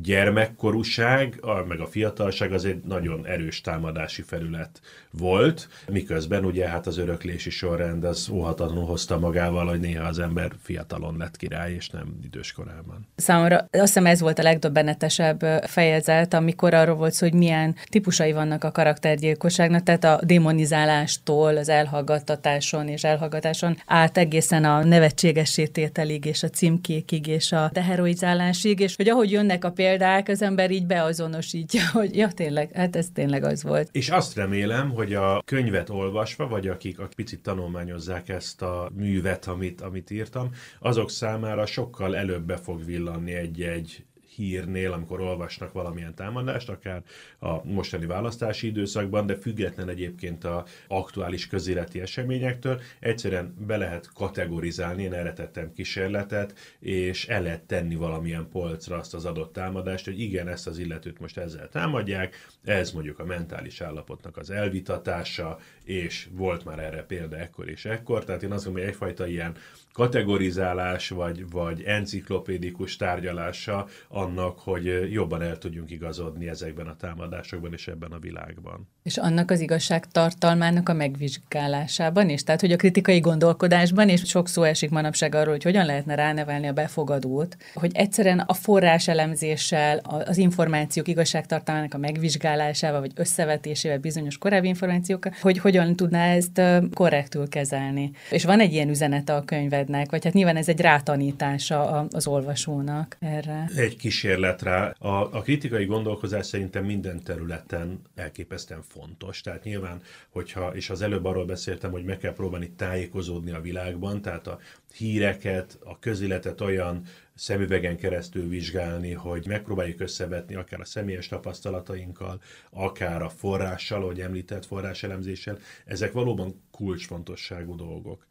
gyermekkorúság, 0.03 1.41
meg 1.69 1.81
a 1.81 1.87
fiatalság 1.87 2.53
az 2.53 2.65
egy 2.65 2.81
nagyon 2.85 3.27
erős 3.27 3.61
támadási 3.61 4.23
felület 4.23 4.81
volt, 5.11 5.69
miközben 5.89 6.45
ugye 6.45 6.69
hát 6.69 6.87
az 6.87 6.99
öröklési 6.99 7.51
sorrend 7.51 8.05
az 8.05 8.29
óhatatlanul 8.29 8.85
hozta 8.85 9.19
magával, 9.19 9.67
hogy 9.67 9.81
néha 9.81 10.07
az 10.07 10.19
ember 10.19 10.51
fiatalon 10.63 11.17
lett 11.19 11.37
király, 11.37 11.73
és 11.73 11.89
nem 11.89 12.19
idős 12.25 12.53
korában. 12.53 13.07
Számomra 13.17 13.57
azt 13.57 13.69
hiszem 13.71 14.07
ez 14.07 14.21
volt 14.21 14.39
a 14.39 14.43
legdöbbenetesebb 14.43 15.41
fejezet, 15.67 16.35
amikor 16.35 16.75
arról 16.75 16.97
volt 16.97 17.13
szó, 17.13 17.27
hogy 17.27 17.39
milyen 17.39 17.75
típusai 17.89 18.33
vannak 18.33 18.65
a 18.65 18.71
karaktergyilkosságnak, 18.71 19.83
tehát 19.83 20.05
a 20.05 20.21
demonizálástól, 20.25 21.57
az 21.57 21.69
elhallgattatáson 21.69 22.89
és 22.89 23.05
elhallgatáson 23.05 23.77
át 23.87 24.19
egészen 24.19 24.65
a 24.65 24.85
nevetségesítételig 24.85 26.25
és 26.25 26.43
a 26.43 26.49
címkékig 26.49 27.27
és 27.27 27.53
a 27.53 27.71
deheroizálásig, 27.73 28.81
és 28.81 28.97
hogy 28.97 29.09
ahogy 29.09 29.31
jönnek 29.31 29.65
a 29.65 29.71
példák, 29.77 30.29
az 30.29 30.43
ember 30.43 30.71
így 30.71 30.87
beazonosítja, 30.87 31.81
hogy 31.99 32.17
ja, 32.17 32.29
tényleg, 32.29 32.73
hát 32.73 32.97
ez 32.97 33.09
tényleg 33.15 33.45
az 33.45 33.63
volt. 33.63 33.89
És 33.93 34.09
azt 34.09 34.35
remélem, 34.35 34.91
hogy 34.91 35.15
a 35.15 35.43
könyvet 35.45 35.91
olvasva, 35.91 36.49
vagy 36.49 36.69
akik, 36.69 36.99
akik 36.99 37.15
picit 37.15 37.43
tanulmányozzák 37.43 38.29
ezt 38.29 38.63
a 38.63 38.91
művet, 38.95 39.47
amit, 39.47 39.81
amit 39.81 40.11
írtam, 40.11 40.51
azok 40.81 41.11
számára 41.11 41.67
sokkal 41.67 42.17
előbb 42.17 42.43
be 42.43 42.57
fog 42.57 42.85
villanni 42.85 43.33
egy-egy 43.33 44.06
hírnél, 44.37 44.93
amikor 44.93 45.21
olvasnak 45.21 45.73
valamilyen 45.73 46.15
támadást, 46.15 46.69
akár 46.69 47.03
a 47.39 47.65
mostani 47.65 48.07
választási 48.07 48.67
időszakban, 48.67 49.27
de 49.27 49.37
független 49.37 49.89
egyébként 49.89 50.45
a 50.45 50.65
aktuális 50.89 51.47
közéleti 51.47 52.01
eseményektől, 52.01 52.81
egyszerűen 53.01 53.55
be 53.67 53.77
lehet 53.77 54.13
kategorizálni, 54.13 55.03
én 55.03 55.13
erre 55.13 55.33
tettem 55.33 55.73
kísérletet, 55.73 56.77
és 56.81 57.27
el 57.27 57.43
lehet 57.43 57.63
tenni 57.63 57.95
valamilyen 57.95 58.49
polcra 58.49 58.97
azt 58.97 59.15
az 59.15 59.25
adott 59.25 59.53
támadást, 59.53 60.05
hogy 60.05 60.21
igen, 60.21 60.49
ezt 60.49 60.67
az 60.67 60.79
illetőt 60.79 61.19
most 61.19 61.39
ezzel 61.39 61.69
támadják, 61.69 62.47
ez 62.65 62.93
mondjuk 62.93 63.19
a 63.19 63.25
mentális 63.25 63.81
állapotnak 63.81 64.37
az 64.37 64.51
elvitatása, 64.51 65.59
és 65.85 66.29
volt 66.33 66.65
már 66.65 66.79
erre 66.79 67.03
példa 67.03 67.37
ekkor 67.37 67.69
és 67.69 67.85
ekkor, 67.85 68.25
tehát 68.25 68.43
én 68.43 68.53
azt 68.53 68.65
gondolom, 68.65 68.89
hogy 68.89 68.95
egyfajta 68.95 69.27
ilyen 69.27 69.55
kategorizálás 69.97 71.09
vagy, 71.09 71.51
vagy 71.51 71.83
enciklopédikus 71.83 72.97
tárgyalása 72.97 73.87
annak, 74.09 74.59
hogy 74.59 75.13
jobban 75.13 75.43
el 75.43 75.59
tudjunk 75.59 75.91
igazodni 75.91 76.49
ezekben 76.49 76.87
a 76.87 76.97
támadásokban 76.97 77.73
és 77.73 77.89
ebben 77.89 78.13
a 78.13 78.19
világban. 78.19 78.89
És 79.03 79.17
annak 79.17 79.51
az 79.51 79.61
igazság 79.61 80.07
tartalmának 80.07 80.89
a 80.89 80.93
megvizsgálásában 80.93 82.29
is, 82.29 82.43
tehát 82.43 82.61
hogy 82.61 82.73
a 82.73 82.77
kritikai 82.77 83.21
gondolkodásban, 83.21 84.09
és 84.09 84.23
sok 84.25 84.49
szó 84.49 84.63
esik 84.63 84.91
manapság 84.91 85.35
arról, 85.35 85.53
hogy 85.53 85.63
hogyan 85.63 85.87
lehetne 85.87 86.15
ránevelni 86.15 86.67
a 86.67 86.73
befogadót, 86.73 87.57
hogy 87.75 87.91
egyszerűen 87.95 88.39
a 88.39 88.55
forrás 88.55 89.09
elemzéssel, 89.09 89.99
az 89.99 90.37
információk 90.37 91.09
igazságtartalmának 91.09 91.95
a 91.95 91.99
megvizsgálásával, 91.99 93.01
vagy 93.01 93.13
összevetésével 93.15 93.99
bizonyos 93.99 94.39
korábbi 94.39 94.69
információkkal, 94.69 95.33
hogy 95.41 95.59
hogyan 95.59 95.97
tudná 95.97 96.27
ezt 96.27 96.61
korrektül 96.95 97.49
kezelni. 97.49 98.11
És 98.31 98.45
van 98.45 98.61
egy 98.61 98.73
ilyen 98.73 98.89
üzenete 98.89 99.35
a 99.35 99.45
könyved 99.45 99.86
szenvednek, 99.87 100.11
vagy 100.11 100.25
hát 100.25 100.33
nyilván 100.33 100.57
ez 100.57 100.69
egy 100.69 100.81
rátanítása 100.81 102.07
az 102.11 102.27
olvasónak 102.27 103.17
erre. 103.21 103.71
Egy 103.77 103.97
kísérlet 103.97 104.63
rá. 104.63 104.95
A, 104.99 105.35
a 105.37 105.43
kritikai 105.43 105.85
gondolkozás 105.85 106.47
szerintem 106.47 106.85
minden 106.85 107.23
területen 107.23 108.01
elképesztően 108.15 108.83
fontos. 108.83 109.41
Tehát 109.41 109.65
nyilván, 109.65 110.01
hogyha, 110.29 110.75
és 110.75 110.91
az 110.91 111.03
előbb 111.03 111.25
arról 111.25 111.45
beszéltem, 111.45 111.91
hogy 111.91 112.05
meg 112.05 112.19
kell 112.19 112.33
próbálni 112.33 112.71
tájékozódni 112.71 113.51
a 113.51 113.61
világban, 113.61 114.23
tehát 114.23 114.47
a 114.47 114.59
híreket, 114.97 115.79
a 115.85 115.99
közéletet 115.99 116.61
olyan 116.61 117.03
szemüvegen 117.35 117.97
keresztül 117.97 118.49
vizsgálni, 118.49 119.13
hogy 119.13 119.47
megpróbáljuk 119.47 120.01
összevetni 120.01 120.55
akár 120.55 120.81
a 120.81 120.85
személyes 120.85 121.29
tapasztalatainkkal, 121.29 122.41
akár 122.71 123.23
a 123.23 123.29
forrással, 123.29 124.03
ahogy 124.03 124.21
említett 124.21 124.67
forráselemzéssel. 124.67 125.59
Ezek 125.85 126.13
valóban 126.13 126.63
kulcsfontosságú 126.71 127.77
dolgok 127.77 128.27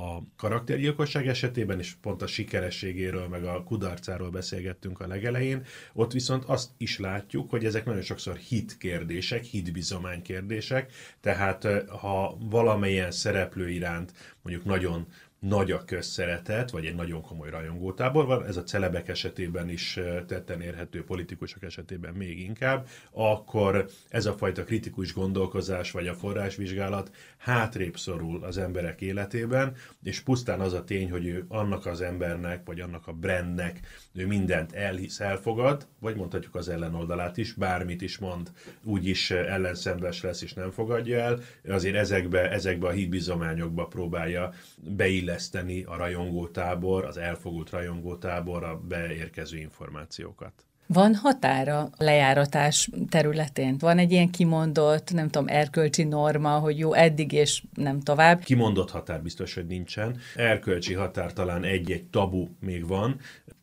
a 0.00 0.22
karaktergyilkosság 0.36 1.26
esetében, 1.28 1.78
és 1.78 1.94
pont 2.00 2.22
a 2.22 2.26
sikerességéről, 2.26 3.28
meg 3.28 3.44
a 3.44 3.62
kudarcáról 3.62 4.30
beszélgettünk 4.30 5.00
a 5.00 5.06
legelején, 5.06 5.64
ott 5.92 6.12
viszont 6.12 6.44
azt 6.44 6.70
is 6.76 6.98
látjuk, 6.98 7.50
hogy 7.50 7.64
ezek 7.64 7.84
nagyon 7.84 8.02
sokszor 8.02 8.36
hit 8.36 8.76
kérdések, 8.78 9.44
hitbizomány 9.44 10.22
kérdések, 10.22 10.92
tehát 11.20 11.66
ha 11.88 12.36
valamilyen 12.40 13.10
szereplő 13.10 13.70
iránt 13.70 14.12
mondjuk 14.42 14.64
nagyon 14.66 15.06
nagy 15.40 15.70
a 15.70 15.84
közszeretet, 15.84 16.70
vagy 16.70 16.86
egy 16.86 16.94
nagyon 16.94 17.22
komoly 17.22 17.50
rajongótábor 17.50 18.26
van, 18.26 18.46
ez 18.46 18.56
a 18.56 18.62
celebek 18.62 19.08
esetében 19.08 19.68
is 19.68 19.98
tetten 20.26 20.60
érhető, 20.60 21.04
politikusok 21.04 21.62
esetében 21.62 22.14
még 22.14 22.40
inkább, 22.40 22.86
akkor 23.10 23.86
ez 24.08 24.26
a 24.26 24.32
fajta 24.32 24.64
kritikus 24.64 25.12
gondolkozás, 25.12 25.90
vagy 25.90 26.06
a 26.06 26.14
forrásvizsgálat 26.14 27.10
hátrébb 27.36 27.96
szorul 27.96 28.44
az 28.44 28.58
emberek 28.58 29.00
életében, 29.00 29.76
és 30.02 30.20
pusztán 30.20 30.60
az 30.60 30.72
a 30.72 30.84
tény, 30.84 31.10
hogy 31.10 31.26
ő 31.26 31.44
annak 31.48 31.86
az 31.86 32.00
embernek, 32.00 32.66
vagy 32.66 32.80
annak 32.80 33.06
a 33.06 33.12
brandnek 33.12 33.80
ő 34.12 34.26
mindent 34.26 34.72
elhisz, 34.72 35.20
elfogad, 35.20 35.86
vagy 35.98 36.16
mondhatjuk 36.16 36.54
az 36.54 36.68
ellenoldalát 36.68 37.36
is, 37.36 37.52
bármit 37.52 38.02
is 38.02 38.18
mond, 38.18 38.50
úgyis 38.84 39.30
ellenszembes 39.30 40.22
lesz, 40.22 40.42
és 40.42 40.52
nem 40.52 40.70
fogadja 40.70 41.18
el, 41.18 41.40
azért 41.68 41.96
ezekbe, 41.96 42.50
ezekbe 42.50 42.86
a 42.86 42.90
hídbizományokba 42.90 43.86
próbálja 43.86 44.52
beilleszteni 44.76 45.28
beilleszteni 45.30 45.82
a 45.82 45.96
rajongótábor, 45.96 47.04
az 47.04 47.16
elfogult 47.16 47.70
rajongótábor 47.70 48.64
a 48.64 48.80
beérkező 48.88 49.58
információkat. 49.58 50.52
Van 50.86 51.14
határa 51.14 51.90
lejáratás 51.96 52.90
területén? 53.08 53.76
Van 53.78 53.98
egy 53.98 54.12
ilyen 54.12 54.30
kimondott, 54.30 55.12
nem 55.12 55.28
tudom, 55.28 55.48
erkölcsi 55.48 56.02
norma, 56.02 56.58
hogy 56.58 56.78
jó, 56.78 56.92
eddig 56.92 57.32
és 57.32 57.62
nem 57.74 58.00
tovább? 58.00 58.40
Kimondott 58.40 58.90
határ 58.90 59.22
biztos, 59.22 59.54
hogy 59.54 59.66
nincsen. 59.66 60.16
Erkölcsi 60.36 60.94
határ 60.94 61.32
talán 61.32 61.64
egy-egy 61.64 62.04
tabu 62.04 62.48
még 62.60 62.86
van. 62.86 63.20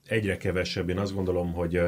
Egyre 0.07 0.37
kevesebb, 0.37 0.89
én 0.89 0.97
azt 0.97 1.13
gondolom, 1.13 1.53
hogy 1.53 1.79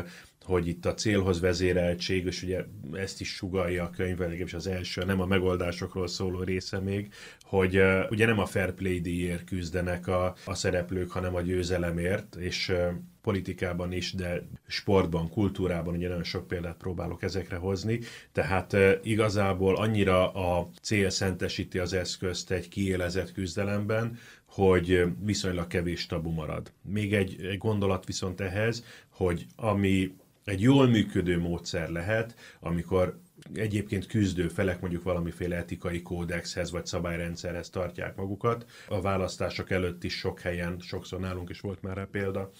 hogy 0.50 0.68
itt 0.68 0.86
a 0.86 0.94
célhoz 0.94 1.40
vezéreltség, 1.40 2.26
és 2.26 2.44
ugye 2.44 2.64
ezt 2.94 3.22
is 3.22 3.34
sugalja 3.34 3.84
a 3.84 3.90
könyv, 3.90 4.18
legalábbis 4.18 4.54
az 4.54 4.68
első, 4.68 5.04
nem 5.04 5.22
a 5.22 5.26
megoldásokról 5.26 6.08
szóló 6.08 6.44
része 6.44 6.80
még, 6.80 7.14
hogy 7.42 7.78
uh, 7.78 8.06
ugye 8.10 8.26
nem 8.26 8.40
a 8.40 8.46
fair 8.46 8.74
play 8.74 9.00
díjért 9.00 9.44
küzdenek 9.44 10.08
a, 10.08 10.36
a 10.46 10.54
szereplők, 10.54 11.12
hanem 11.12 11.36
a 11.36 11.42
győzelemért, 11.42 12.36
és 12.36 12.70
uh, 12.70 12.88
politikában 13.22 13.92
is, 13.92 14.14
de 14.14 14.48
sportban, 14.68 15.30
kultúrában, 15.30 15.96
ugye 15.96 16.08
nagyon 16.08 16.24
sok 16.24 16.48
példát 16.48 16.78
próbálok 16.78 17.24
ezekre 17.24 17.56
hozni, 17.56 18.00
tehát 18.32 18.74
uh, 18.74 18.92
igazából 19.04 19.76
annyira 19.76 20.32
a 20.32 20.70
cél 20.82 21.10
szentesíti 21.10 21.80
az 21.80 21.94
eszközt 21.94 22.52
egy 22.52 22.68
kiélezett 22.68 23.32
küzdelemben, 23.32 24.18
hogy 24.46 25.04
viszonylag 25.24 25.68
kevés 25.68 26.06
tabu 26.06 26.30
marad. 26.30 26.72
Még 26.82 27.14
egy, 27.14 27.46
egy 27.46 27.58
gondolat 27.58 28.06
viszont 28.06 28.42
ehhez, 28.42 28.84
hogy 29.10 29.46
ami 29.56 30.12
egy 30.50 30.62
jól 30.62 30.88
működő 30.88 31.40
módszer 31.40 31.90
lehet, 31.90 32.36
amikor 32.60 33.20
egyébként 33.54 34.06
küzdő 34.06 34.48
felek 34.48 34.82
mondjuk 34.82 35.04
valamiféle 35.04 35.56
etikai 35.56 36.02
kódexhez 36.02 36.72
vagy 36.72 36.86
szabályrendszerhez 36.86 37.70
tartják 37.70 38.16
magukat. 38.16 38.66
A 38.88 39.02
választások 39.02 39.70
előtt 39.72 40.04
is 40.04 40.18
sok 40.18 40.40
helyen, 40.40 40.80
sokszor 40.80 41.20
nálunk 41.20 41.50
is 41.50 41.60
volt 41.60 41.82
már 41.82 41.96
rá 41.96 42.08
példa, 42.12 42.52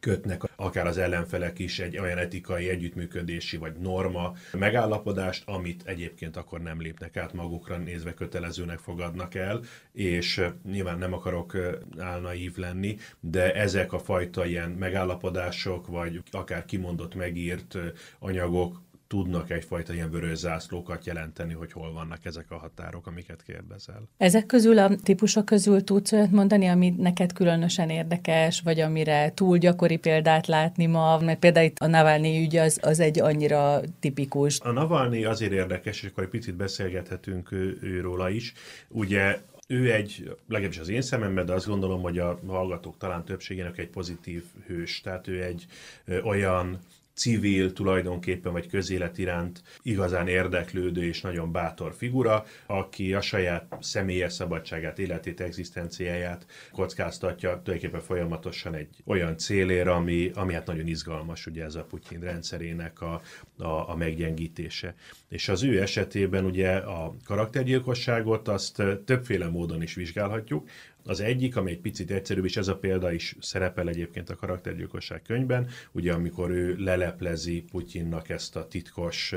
kötnek 0.00 0.42
akár 0.56 0.86
az 0.86 0.98
ellenfelek 0.98 1.58
is 1.58 1.78
egy 1.78 1.98
olyan 1.98 2.18
etikai 2.18 2.68
együttműködési 2.68 3.56
vagy 3.56 3.72
norma 3.76 4.32
megállapodást, 4.52 5.48
amit 5.48 5.82
egyébként 5.84 6.36
akkor 6.36 6.60
nem 6.60 6.80
lépnek 6.80 7.16
át 7.16 7.32
magukra 7.32 7.76
nézve 7.76 8.14
kötelezőnek 8.14 8.78
fogadnak 8.78 9.34
el, 9.34 9.60
és 9.92 10.42
nyilván 10.70 10.98
nem 10.98 11.12
akarok 11.12 11.56
álnaív 11.98 12.56
lenni, 12.56 12.96
de 13.20 13.54
ezek 13.54 13.92
a 13.92 13.98
fajta 13.98 14.46
ilyen 14.46 14.70
megállapodások, 14.70 15.86
vagy 15.86 16.22
akár 16.30 16.64
kimondott, 16.64 17.14
megírt 17.14 17.78
anyagok 18.18 18.80
tudnak 19.10 19.50
egyfajta 19.50 19.92
ilyen 19.92 20.10
vörös 20.10 20.38
zászlókat 20.38 21.06
jelenteni, 21.06 21.52
hogy 21.52 21.72
hol 21.72 21.92
vannak 21.92 22.24
ezek 22.24 22.50
a 22.50 22.56
határok, 22.56 23.06
amiket 23.06 23.42
kérdezel. 23.42 24.08
Ezek 24.16 24.46
közül 24.46 24.78
a 24.78 24.90
típusok 25.02 25.44
közül 25.44 25.84
tudsz 25.84 26.12
olyat 26.12 26.30
mondani, 26.30 26.66
ami 26.66 26.94
neked 26.96 27.32
különösen 27.32 27.90
érdekes, 27.90 28.60
vagy 28.60 28.80
amire 28.80 29.32
túl 29.34 29.58
gyakori 29.58 29.96
példát 29.96 30.46
látni 30.46 30.86
ma, 30.86 31.18
mert 31.18 31.38
például 31.38 31.66
itt 31.66 31.78
a 31.78 31.86
Navalnyi 31.86 32.42
ügy 32.42 32.56
az, 32.56 32.78
az 32.82 33.00
egy 33.00 33.20
annyira 33.20 33.80
tipikus. 34.00 34.60
A 34.60 34.70
Navalnyi 34.70 35.24
azért 35.24 35.52
érdekes, 35.52 36.02
és 36.02 36.08
akkor 36.08 36.22
egy 36.22 36.30
picit 36.30 36.54
beszélgethetünk 36.54 37.52
ő, 37.52 37.78
őróla 37.82 38.28
is. 38.28 38.52
Ugye 38.88 39.38
ő 39.66 39.92
egy, 39.92 40.36
legalábbis 40.48 40.78
az 40.78 40.88
én 40.88 41.02
szememben, 41.02 41.46
de 41.46 41.52
azt 41.52 41.66
gondolom, 41.66 42.02
hogy 42.02 42.18
a 42.18 42.40
hallgatók 42.46 42.98
talán 42.98 43.24
többségének 43.24 43.78
egy 43.78 43.88
pozitív 43.88 44.42
hős. 44.66 45.00
Tehát 45.00 45.28
ő 45.28 45.42
egy 45.42 45.66
ö, 46.04 46.20
olyan 46.20 46.78
civil 47.20 47.72
tulajdonképpen, 47.72 48.52
vagy 48.52 48.66
közélet 48.66 49.18
iránt 49.18 49.62
igazán 49.82 50.28
érdeklődő 50.28 51.04
és 51.04 51.20
nagyon 51.20 51.52
bátor 51.52 51.94
figura, 51.96 52.44
aki 52.66 53.14
a 53.14 53.20
saját 53.20 53.76
személyes 53.80 54.32
szabadságát, 54.32 54.98
életét, 54.98 55.40
egzisztenciáját 55.40 56.46
kockáztatja 56.72 57.48
tulajdonképpen 57.48 58.00
folyamatosan 58.00 58.74
egy 58.74 58.88
olyan 59.04 59.36
célére, 59.36 59.92
ami, 59.92 60.30
ami 60.34 60.52
hát 60.52 60.66
nagyon 60.66 60.86
izgalmas, 60.86 61.46
ugye 61.46 61.64
ez 61.64 61.74
a 61.74 61.84
Putyin 61.84 62.20
rendszerének 62.20 63.00
a, 63.00 63.20
a, 63.58 63.90
a 63.90 63.96
meggyengítése. 63.96 64.94
És 65.28 65.48
az 65.48 65.62
ő 65.62 65.80
esetében 65.80 66.44
ugye 66.44 66.76
a 66.76 67.16
karaktergyilkosságot 67.24 68.48
azt 68.48 68.82
többféle 69.04 69.48
módon 69.48 69.82
is 69.82 69.94
vizsgálhatjuk. 69.94 70.68
Az 71.04 71.20
egyik, 71.20 71.56
ami 71.56 71.70
egy 71.70 71.80
picit 71.80 72.10
egyszerűbb, 72.10 72.44
és 72.44 72.56
ez 72.56 72.68
a 72.68 72.76
példa 72.76 73.12
is 73.12 73.36
szerepel 73.40 73.88
egyébként 73.88 74.30
a 74.30 74.36
karaktergyilkosság 74.36 75.22
könyvben, 75.22 75.68
ugye 75.92 76.12
amikor 76.12 76.50
ő 76.50 76.76
leleplezi 76.76 77.64
Putyinnak 77.70 78.28
ezt 78.28 78.56
a 78.56 78.68
titkos, 78.68 79.34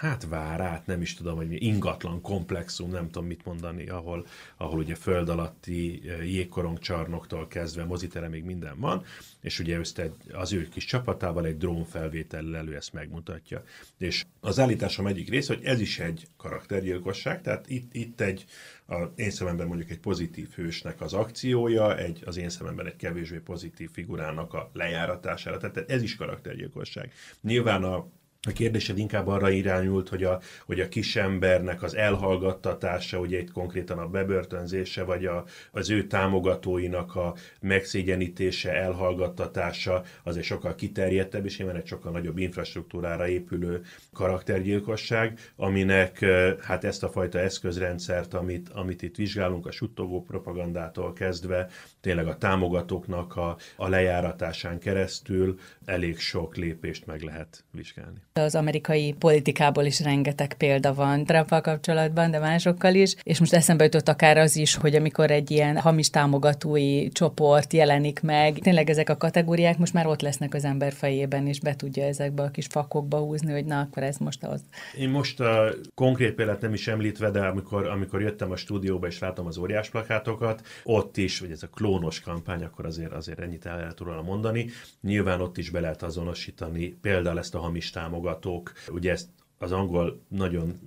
hát 0.00 0.26
várát, 0.28 0.86
nem 0.86 1.00
is 1.00 1.14
tudom, 1.14 1.36
hogy 1.36 1.48
mi, 1.48 1.56
ingatlan 1.56 2.20
komplexum, 2.20 2.90
nem 2.90 3.10
tudom 3.10 3.26
mit 3.26 3.44
mondani, 3.44 3.88
ahol, 3.88 4.26
ahol 4.56 4.78
ugye 4.78 4.94
föld 4.94 5.28
alatti 5.28 6.02
jégkorongcsarnoktól 6.22 7.46
kezdve 7.46 7.84
moziteremig 7.84 8.44
minden 8.44 8.80
van, 8.80 9.04
és 9.40 9.58
ugye 9.58 9.78
ezt 9.78 9.98
egy, 9.98 10.14
az 10.32 10.52
ő 10.52 10.68
kis 10.68 10.84
csapatával 10.84 11.46
egy 11.46 11.56
drónfelvétellel 11.56 12.56
elő 12.56 12.76
ezt 12.76 12.92
megmutatja. 12.92 13.62
És 13.98 14.24
az 14.40 14.58
állításom 14.58 15.06
egyik 15.06 15.28
része, 15.28 15.54
hogy 15.54 15.64
ez 15.64 15.80
is 15.80 15.98
egy 15.98 16.26
karaktergyilkosság, 16.36 17.42
tehát 17.42 17.68
itt, 17.68 17.94
itt 17.94 18.20
egy 18.20 18.44
a 18.88 19.02
én 19.16 19.30
szememben 19.30 19.66
mondjuk 19.66 19.90
egy 19.90 20.00
pozitív 20.00 20.50
hősnek 20.50 21.00
az 21.00 21.12
akciója, 21.12 21.96
egy, 21.96 22.22
az 22.26 22.36
én 22.36 22.48
szememben 22.48 22.86
egy 22.86 22.96
kevésbé 22.96 23.38
pozitív 23.38 23.90
figurának 23.90 24.54
a 24.54 24.70
lejáratására. 24.72 25.56
Tehát 25.56 25.90
ez 25.90 26.02
is 26.02 26.16
karaktergyilkosság. 26.16 27.12
Nyilván 27.40 27.84
a 27.84 28.06
a 28.46 28.52
kérdésed 28.52 28.98
inkább 28.98 29.26
arra 29.26 29.50
irányult, 29.50 30.08
hogy 30.08 30.24
a, 30.24 30.40
hogy 30.66 30.80
a 30.80 30.88
kisembernek 30.88 31.82
az 31.82 31.96
elhallgattatása, 31.96 33.18
ugye 33.18 33.38
itt 33.38 33.52
konkrétan 33.52 33.98
a 33.98 34.08
bebörtönzése, 34.08 35.02
vagy 35.02 35.24
a, 35.24 35.44
az 35.70 35.90
ő 35.90 36.06
támogatóinak 36.06 37.14
a 37.14 37.34
megszégyenítése, 37.60 38.72
elhallgattatása, 38.72 40.02
az 40.22 40.36
egy 40.36 40.44
sokkal 40.44 40.74
kiterjedtebb, 40.74 41.44
és 41.44 41.58
nyilván 41.58 41.76
egy 41.76 41.86
sokkal 41.86 42.12
nagyobb 42.12 42.38
infrastruktúrára 42.38 43.28
épülő 43.28 43.82
karaktergyilkosság, 44.12 45.38
aminek 45.56 46.24
hát 46.60 46.84
ezt 46.84 47.02
a 47.02 47.08
fajta 47.08 47.38
eszközrendszert, 47.38 48.34
amit, 48.34 48.68
amit 48.68 49.02
itt 49.02 49.16
vizsgálunk, 49.16 49.66
a 49.66 49.70
suttogó 49.70 50.22
propagandától 50.22 51.12
kezdve, 51.12 51.68
tényleg 52.00 52.26
a 52.26 52.38
támogatóknak 52.38 53.36
a, 53.36 53.56
a 53.76 53.88
lejáratásán 53.88 54.78
keresztül 54.78 55.58
elég 55.84 56.18
sok 56.18 56.56
lépést 56.56 57.06
meg 57.06 57.22
lehet 57.22 57.64
vizsgálni. 57.70 58.18
Az 58.38 58.54
amerikai 58.54 59.12
politikából 59.18 59.84
is 59.84 60.00
rengeteg 60.00 60.54
példa 60.54 60.94
van 60.94 61.24
trump 61.24 61.60
kapcsolatban, 61.60 62.30
de 62.30 62.38
másokkal 62.38 62.94
is, 62.94 63.14
és 63.22 63.38
most 63.38 63.52
eszembe 63.52 63.84
jutott 63.84 64.08
akár 64.08 64.36
az 64.38 64.56
is, 64.56 64.74
hogy 64.74 64.94
amikor 64.94 65.30
egy 65.30 65.50
ilyen 65.50 65.78
hamis 65.78 66.10
támogatói 66.10 67.08
csoport 67.08 67.72
jelenik 67.72 68.20
meg, 68.20 68.58
tényleg 68.58 68.90
ezek 68.90 69.08
a 69.08 69.16
kategóriák 69.16 69.78
most 69.78 69.92
már 69.92 70.06
ott 70.06 70.20
lesznek 70.20 70.54
az 70.54 70.64
ember 70.64 70.92
fejében, 70.92 71.46
és 71.46 71.60
be 71.60 71.76
tudja 71.76 72.04
ezekbe 72.04 72.42
a 72.42 72.50
kis 72.50 72.66
fakokba 72.66 73.18
húzni, 73.18 73.52
hogy 73.52 73.64
na, 73.64 73.80
akkor 73.80 74.02
ez 74.02 74.16
most 74.16 74.44
az. 74.44 74.60
Én 74.98 75.08
most 75.08 75.40
a 75.40 75.74
konkrét 75.94 76.34
példát 76.34 76.60
nem 76.60 76.72
is 76.72 76.88
említve, 76.88 77.30
de 77.30 77.40
amikor, 77.40 77.86
amikor 77.86 78.20
jöttem 78.20 78.50
a 78.50 78.56
stúdióba 78.56 79.06
és 79.06 79.18
látom 79.18 79.46
az 79.46 79.58
óriás 79.58 79.90
plakátokat, 79.90 80.62
ott 80.84 81.16
is, 81.16 81.38
hogy 81.38 81.50
ez 81.50 81.62
a 81.62 81.68
klónos 81.74 82.20
kampány, 82.20 82.62
akkor 82.62 82.86
azért, 82.86 83.12
azért 83.12 83.40
ennyit 83.40 83.66
el 83.66 83.76
lehet 83.76 83.98
róla 83.98 84.22
mondani. 84.22 84.66
Nyilván 85.00 85.40
ott 85.40 85.58
is 85.58 85.70
be 85.70 85.80
lehet 85.80 86.02
azonosítani 86.02 86.88
például 86.88 87.38
ezt 87.38 87.54
a 87.54 87.58
hamis 87.58 87.90
támogatást, 87.90 88.24
támogatók. 88.26 88.72
Ugye 88.88 89.10
ezt 89.10 89.28
az 89.58 89.72
angol 89.72 90.20
nagyon 90.28 90.80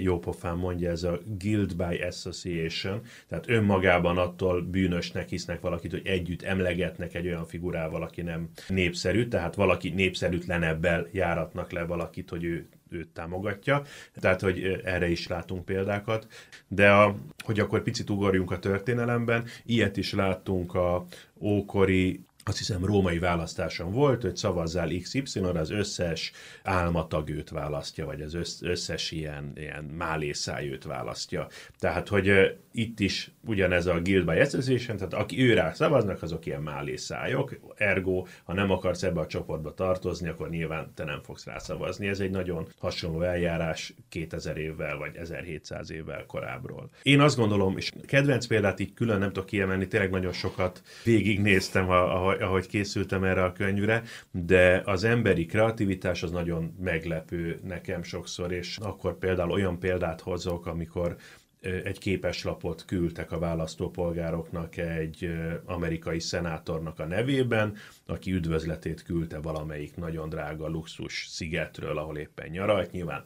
jó 0.00 0.18
pofán 0.18 0.56
mondja, 0.56 0.90
ez 0.90 1.02
a 1.02 1.20
guild 1.38 1.76
by 1.76 1.96
association, 1.96 3.00
tehát 3.28 3.48
önmagában 3.48 4.18
attól 4.18 4.62
bűnösnek 4.62 5.28
hisznek 5.28 5.60
valakit, 5.60 5.90
hogy 5.90 6.06
együtt 6.06 6.42
emlegetnek 6.42 7.14
egy 7.14 7.26
olyan 7.26 7.46
figurával, 7.46 8.02
aki 8.02 8.22
nem 8.22 8.48
népszerű, 8.68 9.28
tehát 9.28 9.54
valaki 9.54 9.90
népszerűtlenebbel 9.90 11.08
járatnak 11.12 11.72
le 11.72 11.84
valakit, 11.84 12.30
hogy 12.30 12.44
ő 12.44 12.68
őt 12.90 13.08
támogatja. 13.08 13.82
Tehát, 14.20 14.40
hogy 14.40 14.80
erre 14.84 15.08
is 15.08 15.26
látunk 15.26 15.64
példákat. 15.64 16.26
De 16.68 16.90
a, 16.90 17.16
hogy 17.44 17.60
akkor 17.60 17.82
picit 17.82 18.10
ugorjunk 18.10 18.50
a 18.50 18.58
történelemben, 18.58 19.44
ilyet 19.64 19.96
is 19.96 20.12
láttunk 20.12 20.74
a 20.74 21.04
ókori 21.40 22.20
azt 22.44 22.58
hiszem 22.58 22.84
római 22.84 23.18
választáson 23.18 23.92
volt, 23.92 24.22
hogy 24.22 24.36
szavazzál 24.36 24.88
XY-ra, 25.02 25.48
az 25.48 25.70
összes 25.70 26.32
álmatagőt 26.62 27.50
választja, 27.50 28.06
vagy 28.06 28.20
az 28.20 28.60
összes 28.60 29.10
ilyen, 29.10 29.52
ilyen 29.54 29.84
málészájőt 29.84 30.84
választja. 30.84 31.46
Tehát, 31.78 32.08
hogy 32.08 32.56
itt 32.72 33.00
is 33.00 33.30
ugyanez 33.46 33.86
a 33.86 34.00
Guild 34.00 34.24
by 34.24 34.38
Association, 34.38 34.96
tehát 34.96 35.14
aki 35.14 35.42
ő 35.42 35.54
rá 35.54 35.72
szavaznak, 35.72 36.22
azok 36.22 36.46
ilyen 36.46 36.62
málészájok, 36.62 37.58
ergo, 37.74 38.26
ha 38.44 38.52
nem 38.52 38.70
akarsz 38.70 39.02
ebbe 39.02 39.20
a 39.20 39.26
csoportba 39.26 39.74
tartozni, 39.74 40.28
akkor 40.28 40.50
nyilván 40.50 40.92
te 40.94 41.04
nem 41.04 41.20
fogsz 41.22 41.44
rá 41.44 41.58
szavazni. 41.58 42.06
Ez 42.06 42.20
egy 42.20 42.30
nagyon 42.30 42.68
hasonló 42.78 43.22
eljárás 43.22 43.94
2000 44.08 44.56
évvel, 44.56 44.96
vagy 44.96 45.16
1700 45.16 45.90
évvel 45.90 46.26
korábbról. 46.26 46.90
Én 47.02 47.20
azt 47.20 47.36
gondolom, 47.36 47.76
és 47.76 47.92
kedvenc 48.06 48.46
példát 48.46 48.80
így 48.80 48.94
külön 48.94 49.18
nem 49.18 49.32
tudok 49.32 49.46
kiemelni, 49.46 49.88
tényleg 49.88 50.10
nagyon 50.10 50.32
sokat 50.32 50.82
végignéztem, 51.04 51.90
ahogy 51.90 52.33
ahogy, 52.40 52.66
készültem 52.66 53.24
erre 53.24 53.44
a 53.44 53.52
könyvre, 53.52 54.02
de 54.30 54.82
az 54.84 55.04
emberi 55.04 55.46
kreativitás 55.46 56.22
az 56.22 56.30
nagyon 56.30 56.74
meglepő 56.80 57.58
nekem 57.64 58.02
sokszor, 58.02 58.52
és 58.52 58.78
akkor 58.82 59.18
például 59.18 59.50
olyan 59.50 59.78
példát 59.78 60.20
hozok, 60.20 60.66
amikor 60.66 61.16
egy 61.84 61.98
képeslapot 61.98 62.84
küldtek 62.84 63.32
a 63.32 63.38
választópolgároknak 63.38 64.76
egy 64.76 65.30
amerikai 65.64 66.20
szenátornak 66.20 66.98
a 66.98 67.06
nevében, 67.06 67.76
aki 68.06 68.32
üdvözletét 68.32 69.02
küldte 69.02 69.38
valamelyik 69.38 69.96
nagyon 69.96 70.28
drága 70.28 70.68
luxus 70.68 71.26
szigetről, 71.28 71.98
ahol 71.98 72.18
éppen 72.18 72.48
nyaralt. 72.48 72.90
Nyilván 72.90 73.24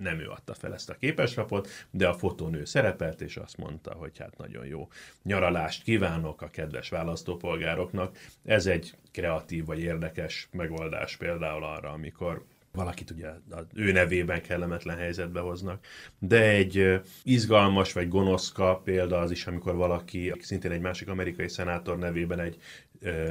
nem 0.00 0.20
ő 0.20 0.28
adta 0.28 0.54
fel 0.54 0.74
ezt 0.74 0.90
a 0.90 0.96
képeslapot, 0.96 1.68
de 1.90 2.08
a 2.08 2.14
fotónő 2.14 2.64
szerepelt, 2.64 3.20
és 3.20 3.36
azt 3.36 3.56
mondta, 3.56 3.92
hogy 3.92 4.18
hát 4.18 4.36
nagyon 4.36 4.66
jó 4.66 4.88
nyaralást 5.22 5.82
kívánok 5.82 6.42
a 6.42 6.50
kedves 6.50 6.88
választópolgároknak. 6.88 8.16
Ez 8.44 8.66
egy 8.66 8.94
kreatív 9.12 9.64
vagy 9.64 9.80
érdekes 9.80 10.48
megoldás 10.52 11.16
például 11.16 11.64
arra, 11.64 11.90
amikor 11.90 12.44
valakit 12.72 13.10
ugye 13.10 13.28
az 13.50 13.64
ő 13.74 13.92
nevében 13.92 14.42
kellemetlen 14.42 14.96
helyzetbe 14.96 15.40
hoznak. 15.40 15.84
De 16.18 16.42
egy 16.42 17.00
izgalmas 17.22 17.92
vagy 17.92 18.08
gonoszka 18.08 18.80
példa 18.84 19.18
az 19.18 19.30
is, 19.30 19.46
amikor 19.46 19.74
valaki 19.74 20.34
szintén 20.40 20.70
egy 20.70 20.80
másik 20.80 21.08
amerikai 21.08 21.48
szenátor 21.48 21.98
nevében 21.98 22.40
egy 22.40 22.58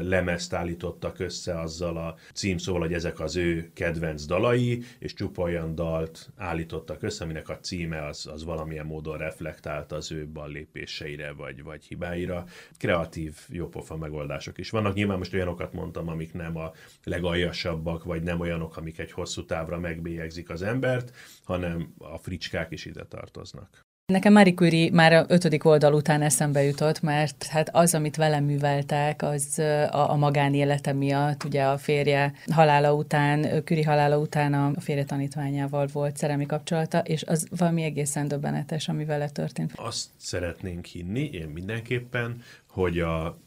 lemezt 0.01 0.53
állítottak 0.53 1.19
össze 1.19 1.59
azzal 1.59 1.97
a 1.97 2.15
címszóval, 2.33 2.81
hogy 2.81 2.93
ezek 2.93 3.19
az 3.19 3.35
ő 3.35 3.69
kedvenc 3.73 4.25
dalai, 4.25 4.83
és 4.99 5.13
csupa 5.13 5.41
olyan 5.41 5.75
dalt 5.75 6.29
állítottak 6.37 7.03
össze, 7.03 7.23
aminek 7.23 7.49
a 7.49 7.59
címe 7.59 8.05
az, 8.05 8.27
az 8.27 8.43
valamilyen 8.43 8.85
módon 8.85 9.17
reflektált 9.17 9.91
az 9.91 10.11
ő 10.11 10.27
ballépéseire, 10.27 11.31
vagy, 11.31 11.63
vagy 11.63 11.83
hibáira. 11.83 12.45
Kreatív, 12.77 13.37
jópofa 13.49 13.97
megoldások 13.97 14.57
is 14.57 14.69
vannak. 14.69 14.93
Nyilván 14.93 15.17
most 15.17 15.33
olyanokat 15.33 15.73
mondtam, 15.73 16.07
amik 16.07 16.33
nem 16.33 16.57
a 16.57 16.71
legaljasabbak, 17.03 18.03
vagy 18.03 18.23
nem 18.23 18.39
olyanok, 18.39 18.77
amik 18.77 18.99
egy 18.99 19.11
hosszú 19.33 19.45
távra 19.45 19.79
megbélyegzik 19.79 20.49
az 20.49 20.61
embert, 20.61 21.11
hanem 21.43 21.93
a 21.97 22.17
fricskák 22.17 22.71
is 22.71 22.85
ide 22.85 23.05
tartoznak. 23.05 23.79
Nekem 24.05 24.33
Marie 24.33 24.53
Curie 24.53 24.91
már 24.91 25.13
a 25.13 25.25
ötödik 25.27 25.65
oldal 25.65 25.93
után 25.93 26.21
eszembe 26.21 26.63
jutott, 26.63 27.01
mert 27.01 27.43
hát 27.43 27.69
az, 27.71 27.95
amit 27.95 28.15
velem 28.15 28.43
műveltek, 28.43 29.21
az 29.21 29.59
a, 29.91 30.11
a 30.11 30.15
magánélete 30.15 30.93
miatt, 30.93 31.43
ugye 31.43 31.63
a 31.63 31.77
férje 31.77 32.33
halála 32.51 32.93
után, 32.93 33.63
Curie 33.63 33.85
halála 33.85 34.17
után 34.17 34.53
a 34.53 34.79
férje 34.79 35.05
tanítványával 35.05 35.87
volt 35.93 36.17
szerelmi 36.17 36.45
kapcsolata, 36.45 36.99
és 36.99 37.23
az 37.23 37.47
valami 37.57 37.83
egészen 37.83 38.27
döbbenetes, 38.27 38.87
ami 38.87 39.05
vele 39.05 39.29
történt. 39.29 39.71
Azt 39.75 40.09
szeretnénk 40.17 40.85
hinni, 40.85 41.29
én 41.33 41.47
mindenképpen, 41.47 42.41
hogy 42.67 42.99
a 42.99 43.37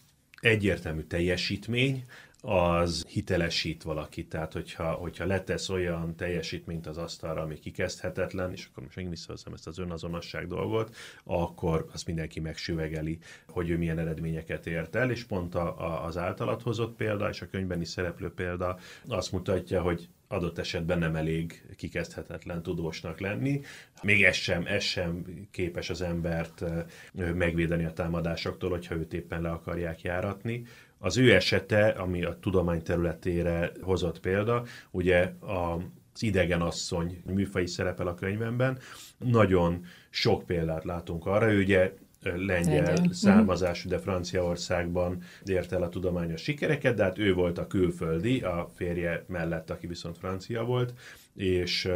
egyértelmű 0.40 1.00
teljesítmény, 1.00 2.04
az 2.46 3.04
hitelesít 3.08 3.82
valakit. 3.82 4.28
Tehát, 4.28 4.52
hogyha, 4.52 4.92
hogyha 4.92 5.26
letesz 5.26 5.68
olyan 5.68 6.16
teljesítményt 6.16 6.86
az 6.86 6.98
asztalra, 6.98 7.42
ami 7.42 7.58
kikezdhetetlen, 7.58 8.52
és 8.52 8.66
akkor 8.70 8.82
most 8.82 8.96
megint 8.96 9.14
visszahozom 9.14 9.52
ezt 9.52 9.66
az 9.66 9.78
önazonosság 9.78 10.46
dolgot, 10.46 10.96
akkor 11.24 11.86
azt 11.92 12.06
mindenki 12.06 12.40
megsüvegeli, 12.40 13.18
hogy 13.48 13.70
ő 13.70 13.78
milyen 13.78 13.98
eredményeket 13.98 14.66
ért 14.66 14.94
el, 14.94 15.10
és 15.10 15.24
pont 15.24 15.54
a, 15.54 15.80
a, 15.80 16.04
az 16.04 16.16
általat 16.16 16.62
hozott 16.62 16.96
példa, 16.96 17.28
és 17.28 17.40
a 17.40 17.48
könyvben 17.48 17.80
is 17.80 17.88
szereplő 17.88 18.32
példa 18.32 18.78
azt 19.08 19.32
mutatja, 19.32 19.82
hogy 19.82 20.08
adott 20.28 20.58
esetben 20.58 20.98
nem 20.98 21.16
elég 21.16 21.66
kikezdhetetlen 21.76 22.62
tudósnak 22.62 23.20
lenni. 23.20 23.60
Még 24.02 24.24
ez 24.24 24.34
sem, 24.36 24.66
ez 24.66 24.82
sem 24.82 25.24
képes 25.50 25.90
az 25.90 26.02
embert 26.02 26.64
megvédeni 27.12 27.84
a 27.84 27.92
támadásoktól, 27.92 28.70
hogyha 28.70 28.94
őt 28.94 29.14
éppen 29.14 29.42
le 29.42 29.50
akarják 29.50 30.02
járatni. 30.02 30.64
Az 30.98 31.16
ő 31.16 31.34
esete, 31.34 31.88
ami 31.88 32.24
a 32.24 32.38
tudomány 32.40 32.82
területére 32.82 33.72
hozott 33.80 34.20
példa, 34.20 34.64
ugye 34.90 35.20
a 35.40 35.78
az 36.14 36.22
idegen 36.22 36.60
asszony 36.60 37.22
műfai 37.24 37.66
szerepel 37.66 38.06
a 38.06 38.14
könyvemben. 38.14 38.78
Nagyon 39.18 39.84
sok 40.10 40.46
példát 40.46 40.84
látunk 40.84 41.26
arra, 41.26 41.52
ő 41.52 41.58
ugye 41.58 41.92
lengyel 42.22 42.46
Lengyel. 42.46 43.12
származású, 43.12 43.88
de 43.88 43.98
Franciaországban 43.98 45.22
ért 45.44 45.72
el 45.72 45.82
a 45.82 45.88
tudományos 45.88 46.42
sikereket, 46.42 46.94
de 46.94 47.02
hát 47.02 47.18
ő 47.18 47.34
volt 47.34 47.58
a 47.58 47.66
külföldi, 47.66 48.40
a 48.40 48.70
férje 48.74 49.24
mellett, 49.28 49.70
aki 49.70 49.86
viszont 49.86 50.18
francia 50.18 50.64
volt, 50.64 50.94
és 51.34 51.88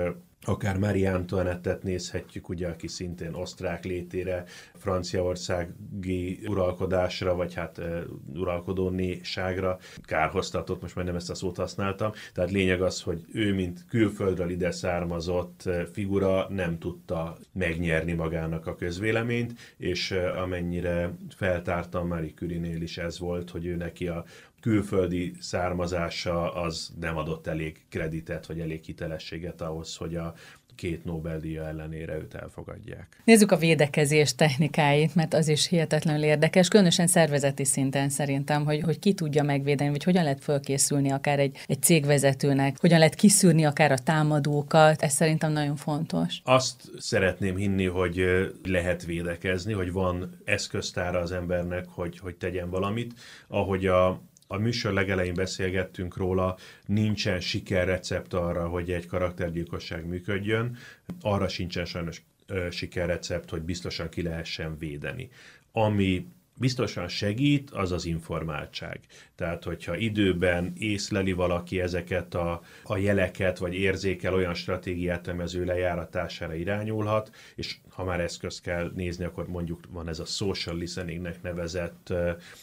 akár 0.44 0.78
Marie 0.78 1.14
Antoinette-et 1.14 1.82
nézhetjük, 1.82 2.48
ugye, 2.48 2.68
aki 2.68 2.88
szintén 2.88 3.34
osztrák 3.34 3.84
létére, 3.84 4.44
franciaországi 4.74 6.40
uralkodásra, 6.46 7.34
vagy 7.34 7.54
hát 7.54 7.78
uh, 7.78 8.00
uralkodó 8.34 8.88
néságra 8.88 9.78
kárhoztatott, 10.02 10.80
most 10.80 10.94
majdnem 10.94 11.16
ezt 11.16 11.30
a 11.30 11.34
szót 11.34 11.56
használtam. 11.56 12.12
Tehát 12.32 12.50
lényeg 12.50 12.82
az, 12.82 13.02
hogy 13.02 13.24
ő, 13.32 13.54
mint 13.54 13.84
külföldről 13.88 14.50
ide 14.50 14.70
származott 14.70 15.68
figura 15.92 16.46
nem 16.48 16.78
tudta 16.78 17.36
megnyerni 17.52 18.12
magának 18.12 18.66
a 18.66 18.76
közvéleményt, 18.76 19.52
és 19.76 20.10
uh, 20.10 20.40
amennyire 20.42 21.12
feltártam 21.36 22.06
Marie 22.06 22.32
Curie-nél 22.34 22.82
is 22.82 22.98
ez 22.98 23.18
volt, 23.18 23.50
hogy 23.50 23.66
ő 23.66 23.76
neki 23.76 24.08
a 24.08 24.24
külföldi 24.68 25.32
származása 25.40 26.52
az 26.52 26.92
nem 27.00 27.16
adott 27.16 27.46
elég 27.46 27.80
kreditet, 27.88 28.46
vagy 28.46 28.60
elég 28.60 28.84
hitelességet 28.84 29.60
ahhoz, 29.60 29.96
hogy 29.96 30.14
a 30.14 30.34
két 30.78 31.04
Nobel-díja 31.04 31.66
ellenére 31.66 32.16
őt 32.16 32.34
elfogadják. 32.34 33.22
Nézzük 33.24 33.52
a 33.52 33.56
védekezés 33.56 34.34
technikáit, 34.34 35.14
mert 35.14 35.34
az 35.34 35.48
is 35.48 35.68
hihetetlenül 35.68 36.22
érdekes, 36.22 36.68
különösen 36.68 37.06
szervezeti 37.06 37.64
szinten 37.64 38.08
szerintem, 38.08 38.64
hogy, 38.64 38.80
hogy 38.80 38.98
ki 38.98 39.14
tudja 39.14 39.42
megvédeni, 39.42 39.90
vagy 39.90 40.04
hogyan 40.04 40.22
lehet 40.22 40.42
fölkészülni 40.42 41.10
akár 41.10 41.38
egy, 41.38 41.56
egy 41.66 41.82
cégvezetőnek, 41.82 42.80
hogyan 42.80 42.98
lehet 42.98 43.14
kiszűrni 43.14 43.64
akár 43.64 43.92
a 43.92 43.98
támadókat, 43.98 45.02
ez 45.02 45.12
szerintem 45.12 45.52
nagyon 45.52 45.76
fontos. 45.76 46.40
Azt 46.44 46.90
szeretném 46.98 47.56
hinni, 47.56 47.86
hogy 47.86 48.24
lehet 48.64 49.04
védekezni, 49.04 49.72
hogy 49.72 49.92
van 49.92 50.40
eszköztára 50.44 51.18
az 51.18 51.32
embernek, 51.32 51.84
hogy, 51.88 52.18
hogy 52.18 52.36
tegyen 52.36 52.70
valamit, 52.70 53.12
ahogy 53.48 53.86
a 53.86 54.20
a 54.48 54.56
műsor 54.56 54.92
legelején 54.92 55.34
beszélgettünk 55.34 56.16
róla, 56.16 56.56
nincsen 56.86 57.40
sikerrecept 57.40 58.34
arra, 58.34 58.68
hogy 58.68 58.90
egy 58.90 59.06
karaktergyilkosság 59.06 60.06
működjön, 60.06 60.76
arra 61.20 61.48
sincsen 61.48 61.84
sajnos 61.84 62.22
sikerrecept, 62.70 63.50
hogy 63.50 63.62
biztosan 63.62 64.08
ki 64.08 64.22
lehessen 64.22 64.78
védeni. 64.78 65.30
Ami 65.72 66.26
biztosan 66.58 67.08
segít, 67.08 67.70
az 67.70 67.92
az 67.92 68.04
informáltság. 68.04 69.00
Tehát, 69.34 69.64
hogyha 69.64 69.96
időben 69.96 70.72
észleli 70.76 71.32
valaki 71.32 71.80
ezeket 71.80 72.34
a, 72.34 72.62
a 72.84 72.96
jeleket, 72.96 73.58
vagy 73.58 73.74
érzékel 73.74 74.34
olyan 74.34 74.54
stratégiát, 74.54 75.28
ami 75.28 75.42
az 75.42 75.54
ő 75.54 75.64
lejáratására 75.64 76.54
irányulhat, 76.54 77.30
és 77.54 77.76
ha 77.90 78.04
már 78.04 78.20
eszközt 78.20 78.60
kell 78.62 78.92
nézni, 78.94 79.24
akkor 79.24 79.48
mondjuk 79.48 79.80
van 79.90 80.08
ez 80.08 80.18
a 80.18 80.24
social 80.24 80.76
listeningnek 80.76 81.42
nevezett 81.42 82.12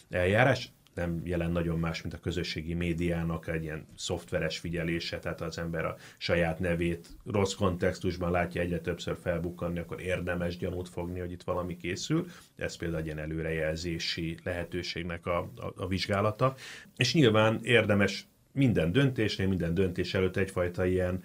eljárás, 0.09 0.71
nem 0.95 1.21
jelent 1.23 1.53
nagyon 1.53 1.79
más, 1.79 2.01
mint 2.01 2.13
a 2.13 2.19
közösségi 2.19 2.73
médiának 2.73 3.47
egy 3.47 3.63
ilyen 3.63 3.87
szoftveres 3.95 4.57
figyelése, 4.57 5.19
tehát 5.19 5.41
az 5.41 5.57
ember 5.57 5.85
a 5.85 5.95
saját 6.17 6.59
nevét 6.59 7.07
rossz 7.25 7.53
kontextusban 7.53 8.31
látja 8.31 8.61
egyre 8.61 8.79
többször 8.79 9.17
felbukkanni, 9.21 9.79
akkor 9.79 10.01
érdemes 10.01 10.57
gyanút 10.57 10.89
fogni, 10.89 11.19
hogy 11.19 11.31
itt 11.31 11.43
valami 11.43 11.77
készül. 11.77 12.25
Ez 12.55 12.75
például 12.75 12.99
egy 12.99 13.05
ilyen 13.05 13.19
előrejelzési 13.19 14.37
lehetőségnek 14.43 15.25
a, 15.25 15.37
a, 15.37 15.73
a 15.75 15.87
vizsgálata. 15.87 16.55
És 16.97 17.13
nyilván 17.13 17.59
érdemes 17.63 18.27
minden 18.51 18.91
döntésnél, 18.91 19.47
minden 19.47 19.73
döntés 19.73 20.13
előtt 20.13 20.37
egyfajta 20.37 20.85
ilyen 20.85 21.21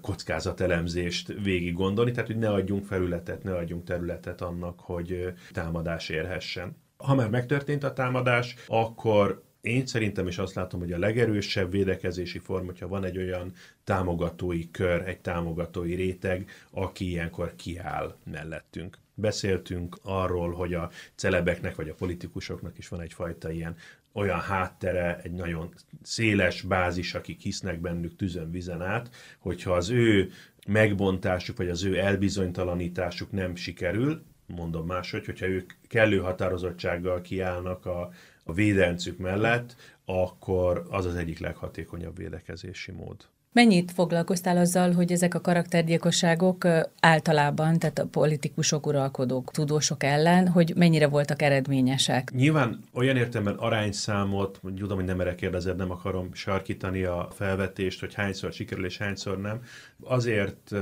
kockázatelemzést 0.00 1.34
végig 1.42 1.74
gondolni, 1.74 2.10
tehát 2.10 2.26
hogy 2.26 2.38
ne 2.38 2.50
adjunk 2.50 2.84
felületet, 2.84 3.42
ne 3.42 3.54
adjunk 3.54 3.84
területet 3.84 4.40
annak, 4.40 4.80
hogy 4.80 5.32
támadás 5.52 6.08
érhessen. 6.08 6.76
Ha 7.04 7.14
már 7.14 7.30
megtörtént 7.30 7.84
a 7.84 7.92
támadás, 7.92 8.54
akkor 8.66 9.42
én 9.60 9.86
szerintem 9.86 10.26
is 10.26 10.38
azt 10.38 10.54
látom, 10.54 10.80
hogy 10.80 10.92
a 10.92 10.98
legerősebb 10.98 11.70
védekezési 11.70 12.38
forma, 12.38 12.66
hogyha 12.66 12.88
van 12.88 13.04
egy 13.04 13.18
olyan 13.18 13.52
támogatói 13.84 14.70
kör, 14.70 15.08
egy 15.08 15.20
támogatói 15.20 15.94
réteg, 15.94 16.50
aki 16.70 17.08
ilyenkor 17.08 17.54
kiáll 17.56 18.16
mellettünk. 18.24 18.98
Beszéltünk 19.14 19.98
arról, 20.02 20.52
hogy 20.52 20.74
a 20.74 20.90
celebeknek 21.14 21.74
vagy 21.74 21.88
a 21.88 21.94
politikusoknak 21.94 22.78
is 22.78 22.88
van 22.88 23.00
egyfajta 23.00 23.50
ilyen 23.50 23.76
olyan 24.12 24.40
háttere, 24.40 25.20
egy 25.22 25.32
nagyon 25.32 25.74
széles 26.02 26.62
bázis, 26.62 27.14
akik 27.14 27.40
hisznek 27.40 27.80
bennük 27.80 28.16
tüzön 28.16 28.50
vizen 28.50 28.82
át, 28.82 29.10
hogyha 29.38 29.72
az 29.72 29.90
ő 29.90 30.30
megbontásuk, 30.66 31.56
vagy 31.56 31.68
az 31.68 31.84
ő 31.84 31.98
elbizonytalanításuk 31.98 33.30
nem 33.30 33.54
sikerül, 33.54 34.22
mondom 34.48 34.86
máshogy, 34.86 35.24
hogyha 35.24 35.46
ők 35.46 35.72
kellő 35.88 36.18
határozottsággal 36.18 37.20
kiállnak 37.20 37.86
a, 37.86 38.10
a 38.44 38.52
védelmük 38.52 39.18
mellett, 39.18 39.76
akkor 40.04 40.86
az 40.90 41.06
az 41.06 41.14
egyik 41.14 41.38
leghatékonyabb 41.38 42.16
védekezési 42.16 42.92
mód. 42.92 43.16
Mennyit 43.52 43.92
foglalkoztál 43.92 44.56
azzal, 44.56 44.92
hogy 44.92 45.12
ezek 45.12 45.34
a 45.34 45.40
karaktergyilkosságok 45.40 46.66
általában, 47.00 47.78
tehát 47.78 47.98
a 47.98 48.06
politikusok, 48.06 48.86
uralkodók, 48.86 49.50
tudósok 49.50 50.02
ellen, 50.02 50.48
hogy 50.48 50.72
mennyire 50.76 51.06
voltak 51.06 51.42
eredményesek? 51.42 52.30
Nyilván 52.34 52.80
olyan 52.92 53.16
értelemben 53.16 53.54
arányszámot, 53.54 54.60
tudom, 54.76 54.96
hogy 54.96 55.06
nem 55.06 55.16
merek 55.16 55.34
kérdezed, 55.34 55.76
nem 55.76 55.90
akarom 55.90 56.34
sarkítani 56.34 57.02
a 57.02 57.28
felvetést, 57.32 58.00
hogy 58.00 58.14
hányszor 58.14 58.52
sikerül 58.52 58.84
és 58.84 58.98
hányszor 58.98 59.40
nem. 59.40 59.60
Azért 60.02 60.72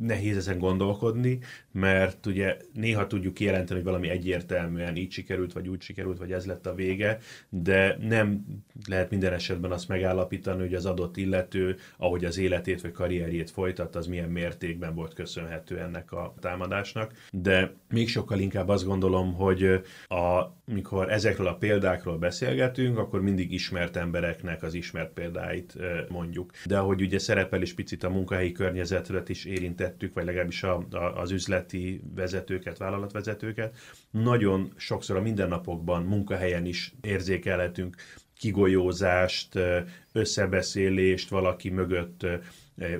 nehéz 0.00 0.36
ezen 0.36 0.58
gondolkodni, 0.58 1.38
mert 1.72 2.26
ugye 2.26 2.56
néha 2.72 3.06
tudjuk 3.06 3.34
kijelenteni, 3.34 3.80
hogy 3.80 3.88
valami 3.88 4.08
egyértelműen 4.08 4.96
így 4.96 5.12
sikerült, 5.12 5.52
vagy 5.52 5.68
úgy 5.68 5.80
sikerült, 5.80 6.18
vagy 6.18 6.32
ez 6.32 6.46
lett 6.46 6.66
a 6.66 6.74
vége, 6.74 7.18
de 7.48 7.96
nem 8.00 8.44
lehet 8.88 9.10
minden 9.10 9.32
esetben 9.32 9.72
azt 9.72 9.88
megállapítani, 9.88 10.60
hogy 10.60 10.74
az 10.74 10.86
adott 10.86 11.16
illető, 11.16 11.76
ahogy 11.96 12.24
az 12.24 12.38
életét 12.38 12.80
vagy 12.80 12.92
karrierjét 12.92 13.50
folytatta, 13.50 13.98
az 13.98 14.06
milyen 14.06 14.30
mértékben 14.30 14.94
volt 14.94 15.14
köszönhető 15.14 15.78
ennek 15.78 16.12
a 16.12 16.34
támadásnak. 16.40 17.12
De 17.32 17.72
még 17.88 18.08
sokkal 18.08 18.38
inkább 18.38 18.68
azt 18.68 18.84
gondolom, 18.84 19.34
hogy 19.34 19.64
a, 20.08 20.56
mikor 20.68 21.12
ezekről 21.12 21.46
a 21.46 21.54
példákról 21.54 22.18
beszélgetünk, 22.18 22.98
akkor 22.98 23.22
mindig 23.22 23.52
ismert 23.52 23.96
embereknek 23.96 24.62
az 24.62 24.74
ismert 24.74 25.12
példáit 25.12 25.76
mondjuk. 26.08 26.52
De 26.66 26.78
ahogy 26.78 27.02
ugye 27.02 27.18
szerepel 27.18 27.62
is 27.62 27.74
picit 27.74 28.04
a 28.04 28.10
munkahelyi 28.10 28.52
környezetet 28.52 29.28
is 29.28 29.44
érintett 29.44 29.88
említettük, 29.88 30.14
vagy 30.14 30.24
legalábbis 30.24 30.62
a, 30.62 30.86
a, 30.90 31.20
az 31.20 31.30
üzleti 31.30 32.00
vezetőket, 32.14 32.78
vállalatvezetőket, 32.78 33.76
nagyon 34.10 34.72
sokszor 34.76 35.16
a 35.16 35.20
mindennapokban, 35.20 36.02
munkahelyen 36.02 36.66
is 36.66 36.94
érzékelhetünk 37.00 37.96
kigolyózást, 38.38 39.58
összebeszélést, 40.12 41.28
valaki 41.28 41.70
mögött 41.70 42.26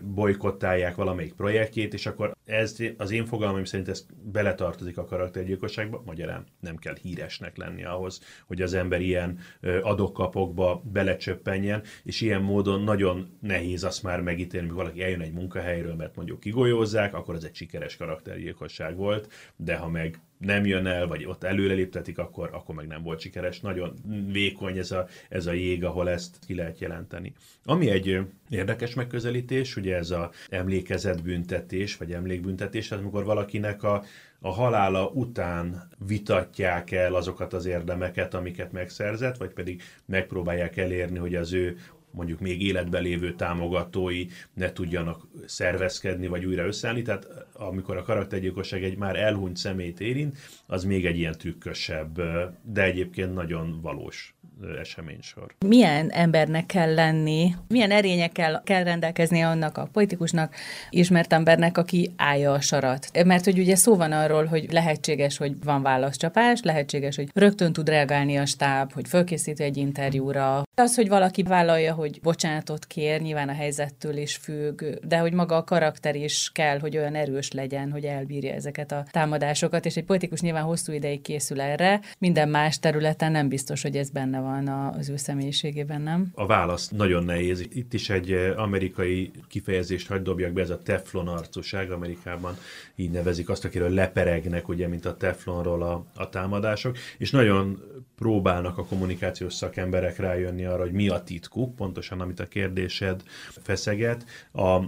bolykottálják 0.02 0.94
valamelyik 0.94 1.32
projektjét, 1.32 1.94
és 1.94 2.06
akkor 2.06 2.36
ez 2.44 2.76
az 2.96 3.10
én 3.10 3.24
fogalmam 3.24 3.64
szerint 3.64 3.88
ez 3.88 4.06
beletartozik 4.22 4.98
a 4.98 5.04
karaktergyilkosságba, 5.04 6.02
magyarán 6.06 6.44
nem 6.60 6.76
kell 6.76 6.96
híresnek 7.02 7.56
lenni 7.56 7.84
ahhoz, 7.84 8.20
hogy 8.46 8.62
az 8.62 8.74
ember 8.74 9.00
ilyen 9.00 9.38
adokkapokba 9.82 10.82
belecsöppenjen, 10.92 11.82
és 12.02 12.20
ilyen 12.20 12.42
módon 12.42 12.82
nagyon 12.82 13.38
nehéz 13.40 13.84
azt 13.84 14.02
már 14.02 14.20
megítélni, 14.20 14.66
hogy 14.66 14.76
valaki 14.76 15.02
eljön 15.02 15.20
egy 15.20 15.32
munkahelyről, 15.32 15.94
mert 15.94 16.16
mondjuk 16.16 16.40
kigolyózzák, 16.40 17.14
akkor 17.14 17.34
ez 17.34 17.44
egy 17.44 17.54
sikeres 17.54 17.96
karaktergyilkosság 17.96 18.96
volt, 18.96 19.32
de 19.56 19.76
ha 19.76 19.88
meg 19.88 20.20
nem 20.38 20.66
jön 20.66 20.86
el, 20.86 21.06
vagy 21.06 21.24
ott 21.24 21.44
előreléptetik, 21.44 22.18
akkor, 22.18 22.50
akkor 22.52 22.74
meg 22.74 22.86
nem 22.86 23.02
volt 23.02 23.20
sikeres. 23.20 23.60
Nagyon 23.60 23.94
vékony 24.32 24.78
ez 24.78 24.90
a, 24.90 25.06
ez 25.28 25.46
a 25.46 25.52
jég, 25.52 25.84
ahol 25.84 26.10
ezt 26.10 26.36
ki 26.46 26.54
lehet 26.54 26.78
jelenteni. 26.78 27.32
Ami 27.64 27.90
egy 27.90 28.20
érdekes 28.48 28.94
megközelítés, 28.94 29.76
ugye 29.76 29.96
ez 29.96 30.10
a 30.10 30.30
emlékezetbüntetés, 30.48 31.96
vagy 31.96 32.12
emlékbüntetés, 32.12 32.88
tehát 32.88 33.04
amikor 33.04 33.24
valakinek 33.24 33.82
a, 33.82 34.04
a 34.40 34.50
halála 34.50 35.06
után 35.06 35.88
vitatják 36.06 36.90
el 36.90 37.14
azokat 37.14 37.52
az 37.52 37.66
érdemeket, 37.66 38.34
amiket 38.34 38.72
megszerzett, 38.72 39.36
vagy 39.36 39.52
pedig 39.52 39.82
megpróbálják 40.04 40.76
elérni, 40.76 41.18
hogy 41.18 41.34
az 41.34 41.52
ő 41.52 41.76
mondjuk 42.10 42.40
még 42.40 42.62
életben 42.62 43.02
lévő 43.02 43.34
támogatói 43.34 44.26
ne 44.54 44.72
tudjanak 44.72 45.28
szervezkedni, 45.46 46.26
vagy 46.26 46.44
újra 46.44 46.66
összeállni. 46.66 47.02
Tehát 47.02 47.26
amikor 47.52 47.96
a 47.96 48.02
karaktergyilkosság 48.02 48.84
egy 48.84 48.96
már 48.96 49.16
elhunyt 49.16 49.56
szemét 49.56 50.00
érint, 50.00 50.36
az 50.66 50.84
még 50.84 51.06
egy 51.06 51.18
ilyen 51.18 51.34
trükkösebb, 51.38 52.20
de 52.62 52.82
egyébként 52.82 53.34
nagyon 53.34 53.80
valós 53.82 54.34
eseménysor. 54.80 55.54
Milyen 55.66 56.10
embernek 56.10 56.66
kell 56.66 56.94
lenni, 56.94 57.54
milyen 57.68 57.90
erényekkel 57.90 58.62
kell 58.64 58.82
rendelkezni 58.82 59.40
annak 59.40 59.78
a 59.78 59.88
politikusnak, 59.92 60.54
ismert 60.90 61.32
embernek, 61.32 61.78
aki 61.78 62.10
állja 62.16 62.52
a 62.52 62.60
sarat? 62.60 63.24
Mert 63.24 63.44
hogy 63.44 63.58
ugye 63.58 63.76
szó 63.76 63.96
van 63.96 64.12
arról, 64.12 64.44
hogy 64.44 64.72
lehetséges, 64.72 65.36
hogy 65.36 65.64
van 65.64 65.82
válaszcsapás, 65.82 66.60
lehetséges, 66.62 67.16
hogy 67.16 67.28
rögtön 67.34 67.72
tud 67.72 67.88
reagálni 67.88 68.36
a 68.36 68.46
stáb, 68.46 68.92
hogy 68.92 69.08
fölkészít 69.08 69.60
egy 69.60 69.76
interjúra. 69.76 70.62
Az, 70.78 70.94
hogy 70.94 71.08
valaki 71.08 71.42
vállalja, 71.42 71.94
hogy 71.94 72.20
bocsánatot 72.22 72.86
kér, 72.86 73.20
nyilván 73.20 73.48
a 73.48 73.52
helyzettől 73.52 74.16
is 74.16 74.36
függ, 74.36 74.84
de 75.02 75.18
hogy 75.18 75.32
maga 75.32 75.56
a 75.56 75.64
karakter 75.64 76.16
is 76.16 76.50
kell, 76.54 76.78
hogy 76.78 76.96
olyan 76.96 77.14
erős 77.14 77.52
legyen, 77.52 77.90
hogy 77.90 78.04
elbírja 78.04 78.52
ezeket 78.52 78.92
a 78.92 79.04
támadásokat, 79.10 79.84
és 79.86 79.96
egy 79.96 80.04
politikus 80.04 80.40
nyilván 80.40 80.62
hosszú 80.62 80.92
ideig 80.92 81.20
készül 81.20 81.60
erre, 81.60 82.00
minden 82.18 82.48
más 82.48 82.78
területen 82.78 83.32
nem 83.32 83.48
biztos, 83.48 83.82
hogy 83.82 83.96
ez 83.96 84.10
benne 84.10 84.40
van 84.40 84.68
az 84.68 85.08
ő 85.08 85.16
személyiségében, 85.16 86.00
nem? 86.00 86.30
A 86.34 86.46
válasz 86.46 86.88
nagyon 86.88 87.24
nehéz. 87.24 87.66
Itt 87.72 87.92
is 87.92 88.10
egy 88.10 88.32
eh, 88.32 88.58
amerikai 88.58 89.30
kifejezést 89.48 90.08
hagyd 90.08 90.22
dobjak 90.22 90.52
be, 90.52 90.60
ez 90.60 90.70
a 90.70 90.82
teflon 90.82 91.28
arcúság. 91.28 91.90
Amerikában 91.90 92.56
így 93.00 93.10
nevezik 93.10 93.48
azt, 93.48 93.64
akiről 93.64 93.90
leperegnek, 93.90 94.68
ugye, 94.68 94.88
mint 94.88 95.04
a 95.04 95.16
teflonról 95.16 95.82
a, 95.82 96.04
a 96.14 96.28
támadások, 96.28 96.96
és 97.18 97.30
nagyon 97.30 97.82
próbálnak 98.16 98.78
a 98.78 98.84
kommunikációs 98.84 99.54
szakemberek 99.54 100.16
rájönni 100.16 100.64
arra, 100.64 100.82
hogy 100.82 100.92
mi 100.92 101.08
a 101.08 101.22
titkuk, 101.22 101.74
pontosan 101.74 102.20
amit 102.20 102.40
a 102.40 102.46
kérdésed 102.46 103.22
feszeget. 103.62 104.24
A 104.52 104.80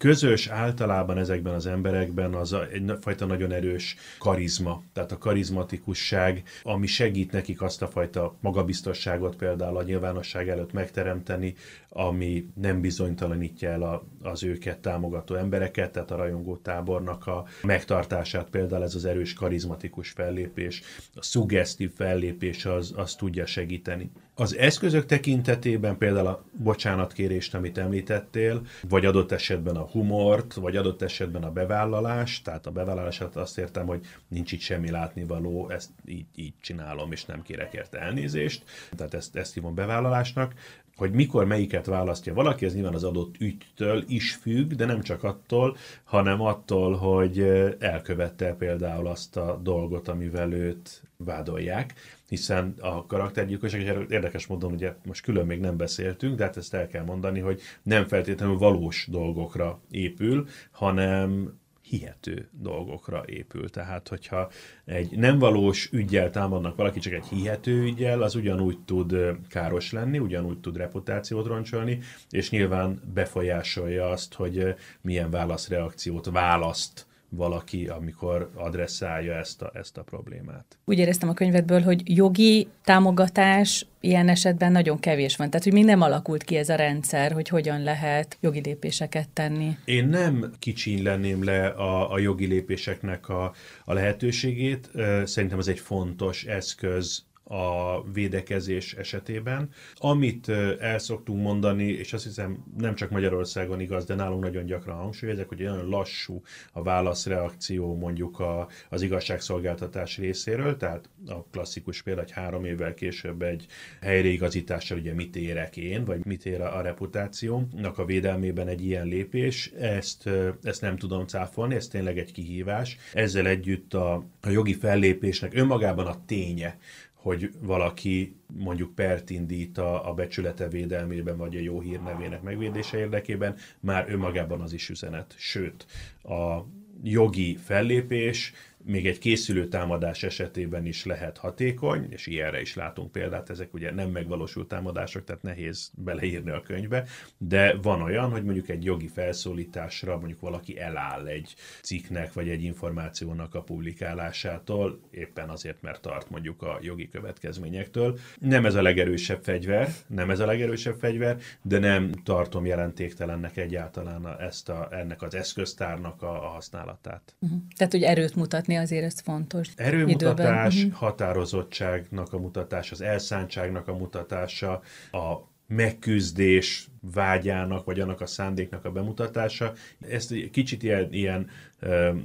közös 0.00 0.46
általában 0.46 1.18
ezekben 1.18 1.54
az 1.54 1.66
emberekben 1.66 2.34
az 2.34 2.56
egyfajta 2.72 3.26
nagyon 3.26 3.52
erős 3.52 3.96
karizma, 4.18 4.82
tehát 4.92 5.12
a 5.12 5.18
karizmatikusság, 5.18 6.42
ami 6.62 6.86
segít 6.86 7.32
nekik 7.32 7.62
azt 7.62 7.82
a 7.82 7.88
fajta 7.88 8.34
magabiztosságot 8.40 9.36
például 9.36 9.76
a 9.76 9.82
nyilvánosság 9.82 10.48
előtt 10.48 10.72
megteremteni, 10.72 11.54
ami 11.88 12.46
nem 12.54 12.80
bizonytalanítja 12.80 13.70
el 13.70 13.82
a, 13.82 14.04
az 14.22 14.42
őket 14.44 14.78
támogató 14.78 15.34
embereket, 15.34 15.92
tehát 15.92 16.10
a 16.10 16.16
rajongó 16.16 16.56
tábornak 16.56 17.26
a 17.26 17.46
megtartását 17.62 18.50
például 18.50 18.82
ez 18.82 18.94
az 18.94 19.04
erős 19.04 19.32
karizmatikus 19.32 20.10
fellépés, 20.10 20.82
a 21.14 21.22
szuggesztív 21.22 21.92
fellépés 21.94 22.64
az, 22.64 22.92
az 22.96 23.14
tudja 23.14 23.46
segíteni. 23.46 24.10
Az 24.40 24.56
eszközök 24.56 25.06
tekintetében 25.06 25.98
például 25.98 26.26
a 26.26 26.44
bocsánatkérést, 26.52 27.54
amit 27.54 27.78
említettél, 27.78 28.62
vagy 28.88 29.04
adott 29.04 29.32
esetben 29.32 29.76
a 29.76 29.86
humort, 29.86 30.54
vagy 30.54 30.76
adott 30.76 31.02
esetben 31.02 31.42
a 31.42 31.50
bevállalás, 31.50 32.42
tehát 32.42 32.66
a 32.66 32.70
bevállalását 32.70 33.36
azt 33.36 33.58
értem, 33.58 33.86
hogy 33.86 34.06
nincs 34.28 34.52
itt 34.52 34.60
semmi 34.60 34.90
látnivaló, 34.90 35.70
ezt 35.70 35.90
így, 36.06 36.26
így 36.34 36.52
csinálom, 36.60 37.12
és 37.12 37.24
nem 37.24 37.42
kérek 37.42 37.72
érte 37.72 37.98
elnézést, 37.98 38.64
tehát 38.96 39.14
ezt, 39.14 39.36
ezt 39.36 39.54
hívom 39.54 39.74
bevállalásnak. 39.74 40.54
Hogy 40.96 41.12
mikor 41.12 41.44
melyiket 41.44 41.86
választja 41.86 42.34
valaki, 42.34 42.64
ez 42.64 42.74
nyilván 42.74 42.94
az 42.94 43.04
adott 43.04 43.34
ügytől 43.38 44.04
is 44.08 44.34
függ, 44.34 44.72
de 44.72 44.84
nem 44.84 45.02
csak 45.02 45.24
attól, 45.24 45.76
hanem 46.04 46.40
attól, 46.40 46.96
hogy 46.96 47.40
elkövette 47.78 48.54
például 48.54 49.06
azt 49.06 49.36
a 49.36 49.60
dolgot, 49.62 50.08
amivel 50.08 50.52
őt 50.52 51.02
vádolják, 51.16 51.94
hiszen 52.30 52.74
a 52.80 53.06
karaktergyilkosság, 53.06 53.80
és 53.80 53.92
érdekes 54.08 54.46
módon 54.46 54.72
ugye 54.72 54.94
most 55.04 55.22
külön 55.22 55.46
még 55.46 55.60
nem 55.60 55.76
beszéltünk, 55.76 56.36
de 56.36 56.44
hát 56.44 56.56
ezt 56.56 56.74
el 56.74 56.86
kell 56.86 57.04
mondani, 57.04 57.40
hogy 57.40 57.60
nem 57.82 58.06
feltétlenül 58.06 58.58
valós 58.58 59.06
dolgokra 59.10 59.80
épül, 59.90 60.46
hanem 60.70 61.58
hihető 61.82 62.48
dolgokra 62.52 63.22
épül. 63.26 63.70
Tehát, 63.70 64.08
hogyha 64.08 64.50
egy 64.84 65.18
nem 65.18 65.38
valós 65.38 65.88
ügyel 65.92 66.30
támadnak 66.30 66.76
valaki, 66.76 66.98
csak 66.98 67.12
egy 67.12 67.26
hihető 67.26 67.82
ügyel, 67.82 68.22
az 68.22 68.34
ugyanúgy 68.34 68.78
tud 68.84 69.16
káros 69.48 69.92
lenni, 69.92 70.18
ugyanúgy 70.18 70.58
tud 70.58 70.76
reputációt 70.76 71.46
roncsolni, 71.46 71.98
és 72.30 72.50
nyilván 72.50 73.00
befolyásolja 73.14 74.08
azt, 74.08 74.34
hogy 74.34 74.74
milyen 75.00 75.30
válaszreakciót 75.30 76.30
választ 76.30 77.08
valaki, 77.30 77.86
amikor 77.86 78.50
adresszálja 78.54 79.34
ezt 79.34 79.62
a, 79.62 79.70
ezt 79.74 79.96
a 79.96 80.02
problémát. 80.02 80.78
Úgy 80.84 80.98
éreztem 80.98 81.28
a 81.28 81.34
könyvedből, 81.34 81.80
hogy 81.80 82.16
jogi 82.16 82.68
támogatás 82.84 83.86
ilyen 84.00 84.28
esetben 84.28 84.72
nagyon 84.72 84.98
kevés 84.98 85.36
van. 85.36 85.50
Tehát, 85.50 85.64
hogy 85.64 85.72
mi 85.72 85.82
nem 85.82 86.00
alakult 86.00 86.42
ki 86.42 86.56
ez 86.56 86.68
a 86.68 86.74
rendszer, 86.74 87.32
hogy 87.32 87.48
hogyan 87.48 87.82
lehet 87.82 88.36
jogi 88.40 88.60
lépéseket 88.64 89.28
tenni. 89.28 89.76
Én 89.84 90.08
nem 90.08 90.52
kicsínylenném 90.58 91.44
le 91.44 91.66
a, 91.66 92.12
a 92.12 92.18
jogi 92.18 92.46
lépéseknek 92.46 93.28
a, 93.28 93.52
a 93.84 93.92
lehetőségét. 93.92 94.90
Szerintem 95.24 95.58
ez 95.58 95.68
egy 95.68 95.78
fontos 95.78 96.44
eszköz 96.44 97.24
a 97.50 98.02
védekezés 98.12 98.94
esetében. 98.94 99.68
Amit 99.94 100.48
el 100.78 100.98
szoktunk 100.98 101.42
mondani, 101.42 101.84
és 101.84 102.12
azt 102.12 102.24
hiszem 102.24 102.64
nem 102.78 102.94
csak 102.94 103.10
Magyarországon 103.10 103.80
igaz, 103.80 104.04
de 104.04 104.14
nálunk 104.14 104.42
nagyon 104.42 104.64
gyakran 104.64 104.96
hangsúlyozják, 104.96 105.48
hogy 105.48 105.58
nagyon 105.58 105.88
lassú 105.88 106.42
a 106.72 106.82
válaszreakció 106.82 107.96
mondjuk 107.96 108.38
a, 108.38 108.68
az 108.88 109.02
igazságszolgáltatás 109.02 110.18
részéről, 110.18 110.76
tehát 110.76 111.08
a 111.26 111.44
klasszikus 111.50 112.02
példa, 112.02 112.20
hogy 112.20 112.30
három 112.30 112.64
évvel 112.64 112.94
később 112.94 113.42
egy 113.42 113.66
helyreigazítással 114.00 114.98
ugye 114.98 115.14
mit 115.14 115.36
érek 115.36 115.76
én, 115.76 116.04
vagy 116.04 116.24
mit 116.24 116.46
ér 116.46 116.60
a 116.60 116.80
reputációmnak 116.80 117.98
a 117.98 118.04
védelmében 118.04 118.68
egy 118.68 118.84
ilyen 118.84 119.06
lépés, 119.06 119.72
ezt, 119.78 120.28
ezt 120.62 120.80
nem 120.80 120.96
tudom 120.96 121.26
cáfolni, 121.26 121.74
ez 121.74 121.88
tényleg 121.88 122.18
egy 122.18 122.32
kihívás. 122.32 122.96
Ezzel 123.12 123.46
együtt 123.46 123.94
a, 123.94 124.24
a 124.40 124.50
jogi 124.50 124.74
fellépésnek 124.74 125.54
önmagában 125.54 126.06
a 126.06 126.24
ténye, 126.26 126.78
hogy 127.22 127.50
valaki 127.60 128.36
mondjuk 128.46 128.94
pert 128.94 129.30
indít 129.30 129.78
a, 129.78 130.08
a 130.08 130.14
becsülete 130.14 130.68
védelmében, 130.68 131.36
vagy 131.36 131.56
a 131.56 131.60
jó 131.60 131.80
hírnevének 131.80 132.42
megvédése 132.42 132.98
érdekében, 132.98 133.56
már 133.80 134.10
önmagában 134.10 134.60
az 134.60 134.72
is 134.72 134.88
üzenet. 134.88 135.34
Sőt, 135.36 135.86
a 136.22 136.66
jogi 137.02 137.56
fellépés 137.56 138.52
még 138.84 139.06
egy 139.06 139.18
készülő 139.18 139.68
támadás 139.68 140.22
esetében 140.22 140.86
is 140.86 141.04
lehet 141.04 141.38
hatékony, 141.38 142.06
és 142.10 142.26
ilyenre 142.26 142.60
is 142.60 142.74
látunk 142.74 143.12
példát, 143.12 143.50
ezek 143.50 143.74
ugye 143.74 143.92
nem 143.92 144.10
megvalósult 144.10 144.68
támadások, 144.68 145.24
tehát 145.24 145.42
nehéz 145.42 145.90
beleírni 145.96 146.50
a 146.50 146.62
könyvbe, 146.62 147.04
de 147.38 147.74
van 147.82 148.02
olyan, 148.02 148.30
hogy 148.30 148.44
mondjuk 148.44 148.68
egy 148.68 148.84
jogi 148.84 149.08
felszólításra 149.08 150.18
mondjuk 150.18 150.40
valaki 150.40 150.78
eláll 150.78 151.26
egy 151.26 151.54
cikknek, 151.82 152.32
vagy 152.32 152.48
egy 152.48 152.62
információnak 152.62 153.54
a 153.54 153.62
publikálásától, 153.62 155.00
éppen 155.10 155.48
azért, 155.48 155.82
mert 155.82 156.02
tart 156.02 156.30
mondjuk 156.30 156.62
a 156.62 156.78
jogi 156.82 157.08
következményektől. 157.08 158.18
Nem 158.40 158.66
ez 158.66 158.74
a 158.74 158.82
legerősebb 158.82 159.42
fegyver, 159.42 159.88
nem 160.06 160.30
ez 160.30 160.40
a 160.40 160.46
legerősebb 160.46 160.98
fegyver, 160.98 161.38
de 161.62 161.78
nem 161.78 162.12
tartom 162.24 162.66
jelentéktelennek 162.66 163.56
egyáltalán 163.56 164.40
ezt 164.40 164.68
a, 164.68 164.88
ennek 164.90 165.22
az 165.22 165.34
eszköztárnak 165.34 166.22
a, 166.22 166.44
a 166.44 166.48
használatát. 166.48 167.34
Uh-huh. 167.38 167.58
Tehát, 167.76 167.92
hogy 167.92 168.02
erőt 168.02 168.34
mutatni 168.34 168.69
mutatni, 168.70 168.76
azért 168.76 169.04
ez 169.04 169.20
fontos. 169.20 169.68
Erőmutatás, 169.76 170.74
időben. 170.74 170.88
Mhm. 170.88 170.96
határozottságnak 170.96 172.32
a 172.32 172.38
mutatás, 172.38 172.92
az 172.92 173.00
elszántságnak 173.00 173.88
a 173.88 173.94
mutatása, 173.94 174.82
a 175.12 175.48
megküzdés, 175.66 176.89
vágyának, 177.00 177.84
vagy 177.84 178.00
annak 178.00 178.20
a 178.20 178.26
szándéknak 178.26 178.84
a 178.84 178.90
bemutatása. 178.90 179.72
Ezt 180.08 180.34
kicsit 180.50 180.82
ilyen, 180.82 181.08
ilyen 181.10 181.48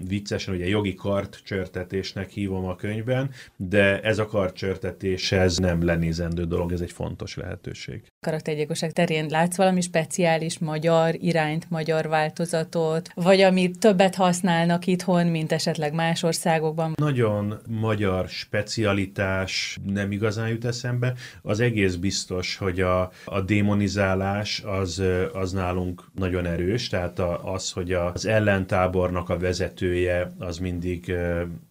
viccesen, 0.08 0.54
ugye 0.54 0.68
jogi 0.68 0.94
kartcsörtetésnek 0.94 2.30
hívom 2.30 2.66
a 2.66 2.76
könyvben, 2.76 3.30
de 3.56 4.02
ez 4.02 4.20
a 4.20 4.26
kartcsörtetés, 4.26 5.32
ez 5.32 5.58
nem 5.58 5.84
lenézendő 5.84 6.46
dolog, 6.46 6.72
ez 6.72 6.82
egy 6.82 6.92
fontos 6.92 7.36
lehetőség. 7.36 8.04
Karaktergyilkosság 8.20 8.92
terén 8.92 9.26
látsz 9.30 9.56
valami 9.58 9.82
speciális 9.82 10.60
magyar 10.60 11.16
irányt, 11.20 11.70
magyar 11.70 12.08
változatot, 12.08 13.10
vagy 13.14 13.42
amit 13.42 13.80
többet 13.80 14.16
használnak 14.16 14.88
itthon, 14.88 15.28
mint 15.28 15.52
esetleg 15.52 15.94
más 15.94 16.24
országokban? 16.24 16.94
Nagyon 16.96 17.60
magyar 17.68 18.28
specialitás 18.28 19.78
nem 19.86 20.12
igazán 20.12 20.50
jut 20.50 20.66
eszembe. 20.66 21.14
Az 21.42 21.60
egész 21.60 21.96
biztos, 21.96 22.58
hogy 22.58 22.82
a, 22.82 23.12
a 23.26 23.42
démonizálás 23.42 24.64
az, 24.66 25.04
az 25.34 25.52
nálunk 25.52 26.04
nagyon 26.16 26.46
erős, 26.46 26.88
tehát 26.88 27.20
az, 27.44 27.72
hogy 27.72 27.94
az 27.94 28.26
ellentábornak 28.26 29.30
a 29.30 29.38
vezetője 29.38 30.32
az 30.40 30.58
mindig 30.58 31.14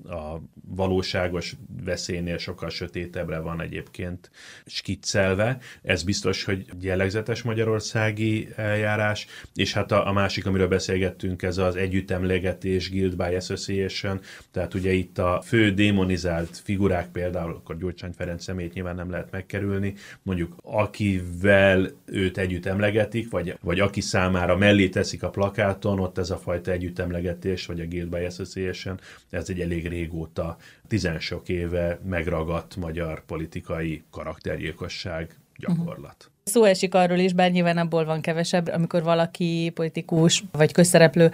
a 0.08 0.40
valóságos 0.68 1.56
veszélynél 1.84 2.38
sokkal 2.38 2.70
sötétebbre 2.70 3.38
van 3.38 3.60
egyébként 3.60 4.30
skiccelve. 4.66 5.58
Ez 5.82 6.02
biztos, 6.02 6.44
hogy 6.44 6.66
jellegzetes 6.80 7.42
magyarországi 7.42 8.48
eljárás, 8.56 9.26
és 9.54 9.72
hát 9.72 9.92
a, 9.92 10.08
a 10.08 10.12
másik, 10.12 10.46
amiről 10.46 10.68
beszélgettünk, 10.68 11.42
ez 11.42 11.58
az 11.58 11.76
együttemlegetés 11.76 12.90
Guild 12.90 13.16
by 13.16 13.34
Association, 13.34 14.20
tehát 14.50 14.74
ugye 14.74 14.92
itt 14.92 15.18
a 15.18 15.42
fő 15.44 15.70
démonizált 15.70 16.60
figurák 16.64 17.08
például, 17.08 17.52
akkor 17.52 17.78
Gyurcsány 17.78 18.12
Ferenc 18.12 18.42
szemét 18.42 18.72
nyilván 18.72 18.94
nem 18.94 19.10
lehet 19.10 19.30
megkerülni, 19.30 19.94
mondjuk 20.22 20.56
akivel 20.62 21.90
őt 22.04 22.38
együtt 22.38 22.66
emlegetik, 22.66 22.83
vagy, 23.30 23.58
vagy 23.60 23.80
aki 23.80 24.00
számára 24.00 24.56
mellé 24.56 24.88
teszik 24.88 25.22
a 25.22 25.30
plakáton, 25.30 25.98
ott 25.98 26.18
ez 26.18 26.30
a 26.30 26.36
fajta 26.36 26.70
együttemlegetés, 26.70 27.66
vagy 27.66 27.80
a 27.80 27.86
Guild 27.86 28.08
by 28.08 28.24
Association, 28.24 29.00
ez 29.30 29.48
egy 29.48 29.60
elég 29.60 29.88
régóta, 29.88 30.56
tizen 30.88 31.20
sok 31.20 31.48
éve 31.48 31.98
megragadt 32.08 32.76
magyar 32.76 33.24
politikai 33.24 34.02
karaktergyilkosság 34.10 35.36
gyakorlat. 35.56 36.16
Uh-huh. 36.18 36.32
Szó 36.44 36.64
esik 36.64 36.94
arról 36.94 37.18
is, 37.18 37.32
bár 37.32 37.50
nyilván 37.50 37.78
abból 37.78 38.04
van 38.04 38.20
kevesebb, 38.20 38.68
amikor 38.68 39.02
valaki 39.02 39.70
politikus 39.74 40.44
vagy 40.52 40.72
közszereplő 40.72 41.30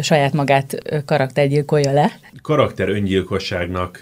saját 0.00 0.32
magát 0.32 1.02
karaktergyilkolja 1.04 1.92
le. 1.92 2.12
Karakter 2.42 2.88
öngyilkosságnak 2.88 3.98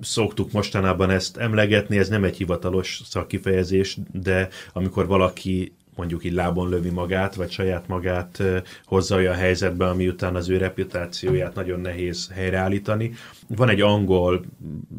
szoktuk 0.00 0.52
mostanában 0.52 1.10
ezt 1.10 1.36
emlegetni, 1.36 1.98
ez 1.98 2.08
nem 2.08 2.24
egy 2.24 2.36
hivatalos 2.36 3.00
szakkifejezés, 3.04 3.98
de 4.12 4.48
amikor 4.72 5.06
valaki 5.06 5.75
mondjuk 5.96 6.24
így 6.24 6.32
lábon 6.32 6.68
lövi 6.68 6.90
magát, 6.90 7.34
vagy 7.34 7.50
saját 7.50 7.88
magát 7.88 8.42
hozza 8.84 9.16
olyan 9.16 9.34
helyzetbe, 9.34 9.86
ami 9.88 10.08
után 10.08 10.34
az 10.34 10.48
ő 10.48 10.56
reputációját 10.56 11.54
nagyon 11.54 11.80
nehéz 11.80 12.30
helyreállítani. 12.34 13.12
Van 13.48 13.68
egy 13.68 13.80
angol, 13.80 14.44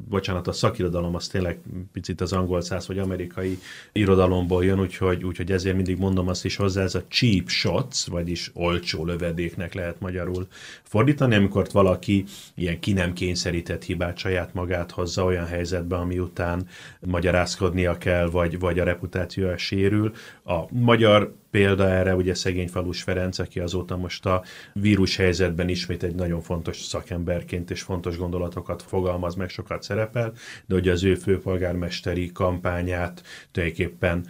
bocsánat, 0.10 0.48
a 0.48 0.52
szakirodalom 0.52 1.16
az 1.16 1.28
tényleg 1.28 1.60
picit 1.92 2.22
az 2.22 2.34
angol 2.34 2.62
száz 2.62 2.88
vagy 2.88 3.00
amerikai 3.00 3.58
irodalomból 3.92 4.66
jön, 4.66 4.80
úgyhogy, 4.80 5.24
úgyhogy 5.24 5.52
ezért 5.52 5.76
mindig 5.76 5.98
mondom 5.98 6.28
azt 6.28 6.46
is 6.46 6.56
hozzá, 6.56 6.82
ez 6.82 6.96
a 6.96 7.04
cheap 7.08 7.48
shots, 7.48 8.06
vagyis 8.06 8.52
olcsó 8.54 9.06
lövedéknek 9.06 9.74
lehet 9.74 10.00
magyarul 10.00 10.48
fordítani, 10.84 11.36
amikor 11.36 11.68
valaki 11.72 12.26
ilyen 12.56 12.80
ki 12.80 12.94
nem 12.94 13.14
kényszerített 13.14 13.84
hibát 13.84 14.18
saját 14.18 14.54
magát 14.54 14.92
hozza 14.92 15.24
olyan 15.24 15.46
helyzetbe, 15.46 15.96
ami 15.96 16.20
után 16.20 16.68
magyarázkodnia 17.00 17.98
kell, 17.98 18.30
vagy, 18.30 18.60
vagy 18.60 18.80
a 18.80 18.84
reputációja 18.84 19.58
sérül. 19.58 20.14
A 20.44 20.78
magyar 20.88 21.34
példa 21.52 21.90
erre 21.90 22.16
ugye 22.16 22.34
szegény 22.34 22.68
Falus 22.68 23.02
Ferenc, 23.02 23.40
aki 23.40 23.60
azóta 23.60 23.98
most 23.98 24.26
a 24.26 24.44
vírus 24.74 25.16
helyzetben 25.16 25.70
ismét 25.70 26.04
egy 26.04 26.16
nagyon 26.16 26.42
fontos 26.42 26.78
szakemberként 26.78 27.72
és 27.72 27.82
fontos 27.82 28.18
gondolatokat 28.18 28.82
fogalmaz 28.82 29.36
meg, 29.36 29.50
sokat 29.50 29.84
szerepel, 29.84 30.34
de 30.66 30.76
ugye 30.76 30.92
az 30.92 31.04
ő 31.04 31.16
főpolgármesteri 31.16 32.32
kampányát 32.32 33.24
tulajdonképpen 33.52 34.26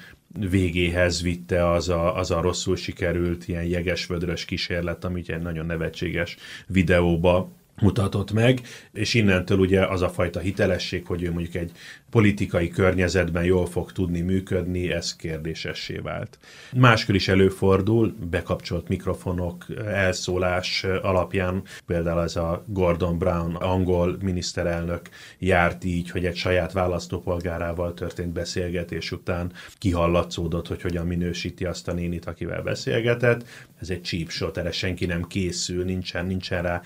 végéhez 0.50 1.22
vitte 1.22 1.70
az 1.70 1.89
a, 1.89 2.17
az 2.17 2.32
a 2.32 2.41
rosszul 2.41 2.76
sikerült 2.76 3.48
ilyen 3.48 3.65
jeges-vödrös 3.65 4.46
kísérlet, 4.46 5.04
amit 5.04 5.30
egy 5.30 5.41
nagyon 5.41 5.65
nevetséges 5.65 6.38
videóba 6.67 7.50
mutatott 7.81 8.31
meg, 8.31 8.61
és 8.93 9.13
innentől 9.13 9.59
ugye 9.59 9.85
az 9.85 10.01
a 10.01 10.09
fajta 10.09 10.39
hitelesség, 10.39 11.05
hogy 11.05 11.23
ő 11.23 11.31
mondjuk 11.31 11.55
egy 11.55 11.71
politikai 12.09 12.67
környezetben 12.67 13.43
jól 13.43 13.65
fog 13.65 13.91
tudni 13.91 14.21
működni, 14.21 14.91
ez 14.91 15.15
kérdésessé 15.15 15.97
vált. 15.97 16.37
Máskor 16.75 17.15
is 17.15 17.27
előfordul, 17.27 18.15
bekapcsolt 18.29 18.87
mikrofonok, 18.87 19.65
elszólás 19.85 20.83
alapján, 21.01 21.63
például 21.85 22.21
ez 22.21 22.35
a 22.35 22.63
Gordon 22.67 23.17
Brown 23.17 23.55
angol 23.55 24.17
miniszterelnök 24.21 25.09
járt 25.39 25.83
így, 25.83 26.09
hogy 26.09 26.25
egy 26.25 26.35
saját 26.35 26.71
választópolgárával 26.71 27.93
történt 27.93 28.33
beszélgetés 28.33 29.11
után 29.11 29.51
kihallatszódott, 29.77 30.67
hogy 30.67 30.81
hogyan 30.81 31.07
minősíti 31.07 31.65
azt 31.65 31.87
a 31.87 31.93
nénit, 31.93 32.25
akivel 32.25 32.61
beszélgetett. 32.61 33.45
Ez 33.79 33.89
egy 33.89 34.03
cheap 34.03 34.29
shot, 34.29 34.57
erre 34.57 34.71
senki 34.71 35.05
nem 35.05 35.23
készül, 35.23 35.83
nincsen, 35.83 36.25
nincsen 36.25 36.61
rá 36.61 36.81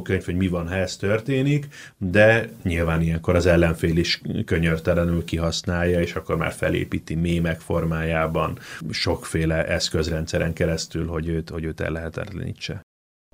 forgatókönyv, 0.00 0.24
hogy 0.24 0.36
mi 0.36 0.48
van, 0.48 0.68
ha 0.68 0.74
ez 0.74 0.96
történik, 0.96 1.66
de 1.98 2.48
nyilván 2.62 3.02
ilyenkor 3.02 3.34
az 3.34 3.46
ellenfél 3.46 3.96
is 3.96 4.20
könyörtelenül 4.44 5.24
kihasználja, 5.24 6.00
és 6.00 6.14
akkor 6.14 6.36
már 6.36 6.52
felépíti 6.52 7.14
mémek 7.14 7.60
formájában 7.60 8.58
sokféle 8.90 9.66
eszközrendszeren 9.66 10.52
keresztül, 10.52 11.06
hogy 11.06 11.28
őt, 11.28 11.50
hogy 11.50 11.64
őt 11.64 11.80
el 11.80 11.90
lehetetlenítse. 11.90 12.80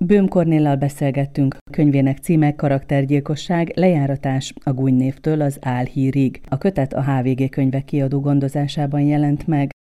Bőm 0.05 0.27
Kornéllal 0.27 0.75
beszélgettünk. 0.75 1.55
Könyvének 1.71 2.17
címe 2.17 2.55
Karaktergyilkosság, 2.55 3.71
lejáratás 3.75 4.53
a 4.63 4.73
gúnynévtől 4.73 5.41
az 5.41 5.57
álhírig. 5.61 6.41
A 6.49 6.57
kötet 6.57 6.93
a 6.93 7.03
HVG 7.03 7.49
könyvek 7.49 7.85
kiadó 7.85 8.19
gondozásában 8.19 9.01
jelent 9.01 9.47
meg. 9.47 9.71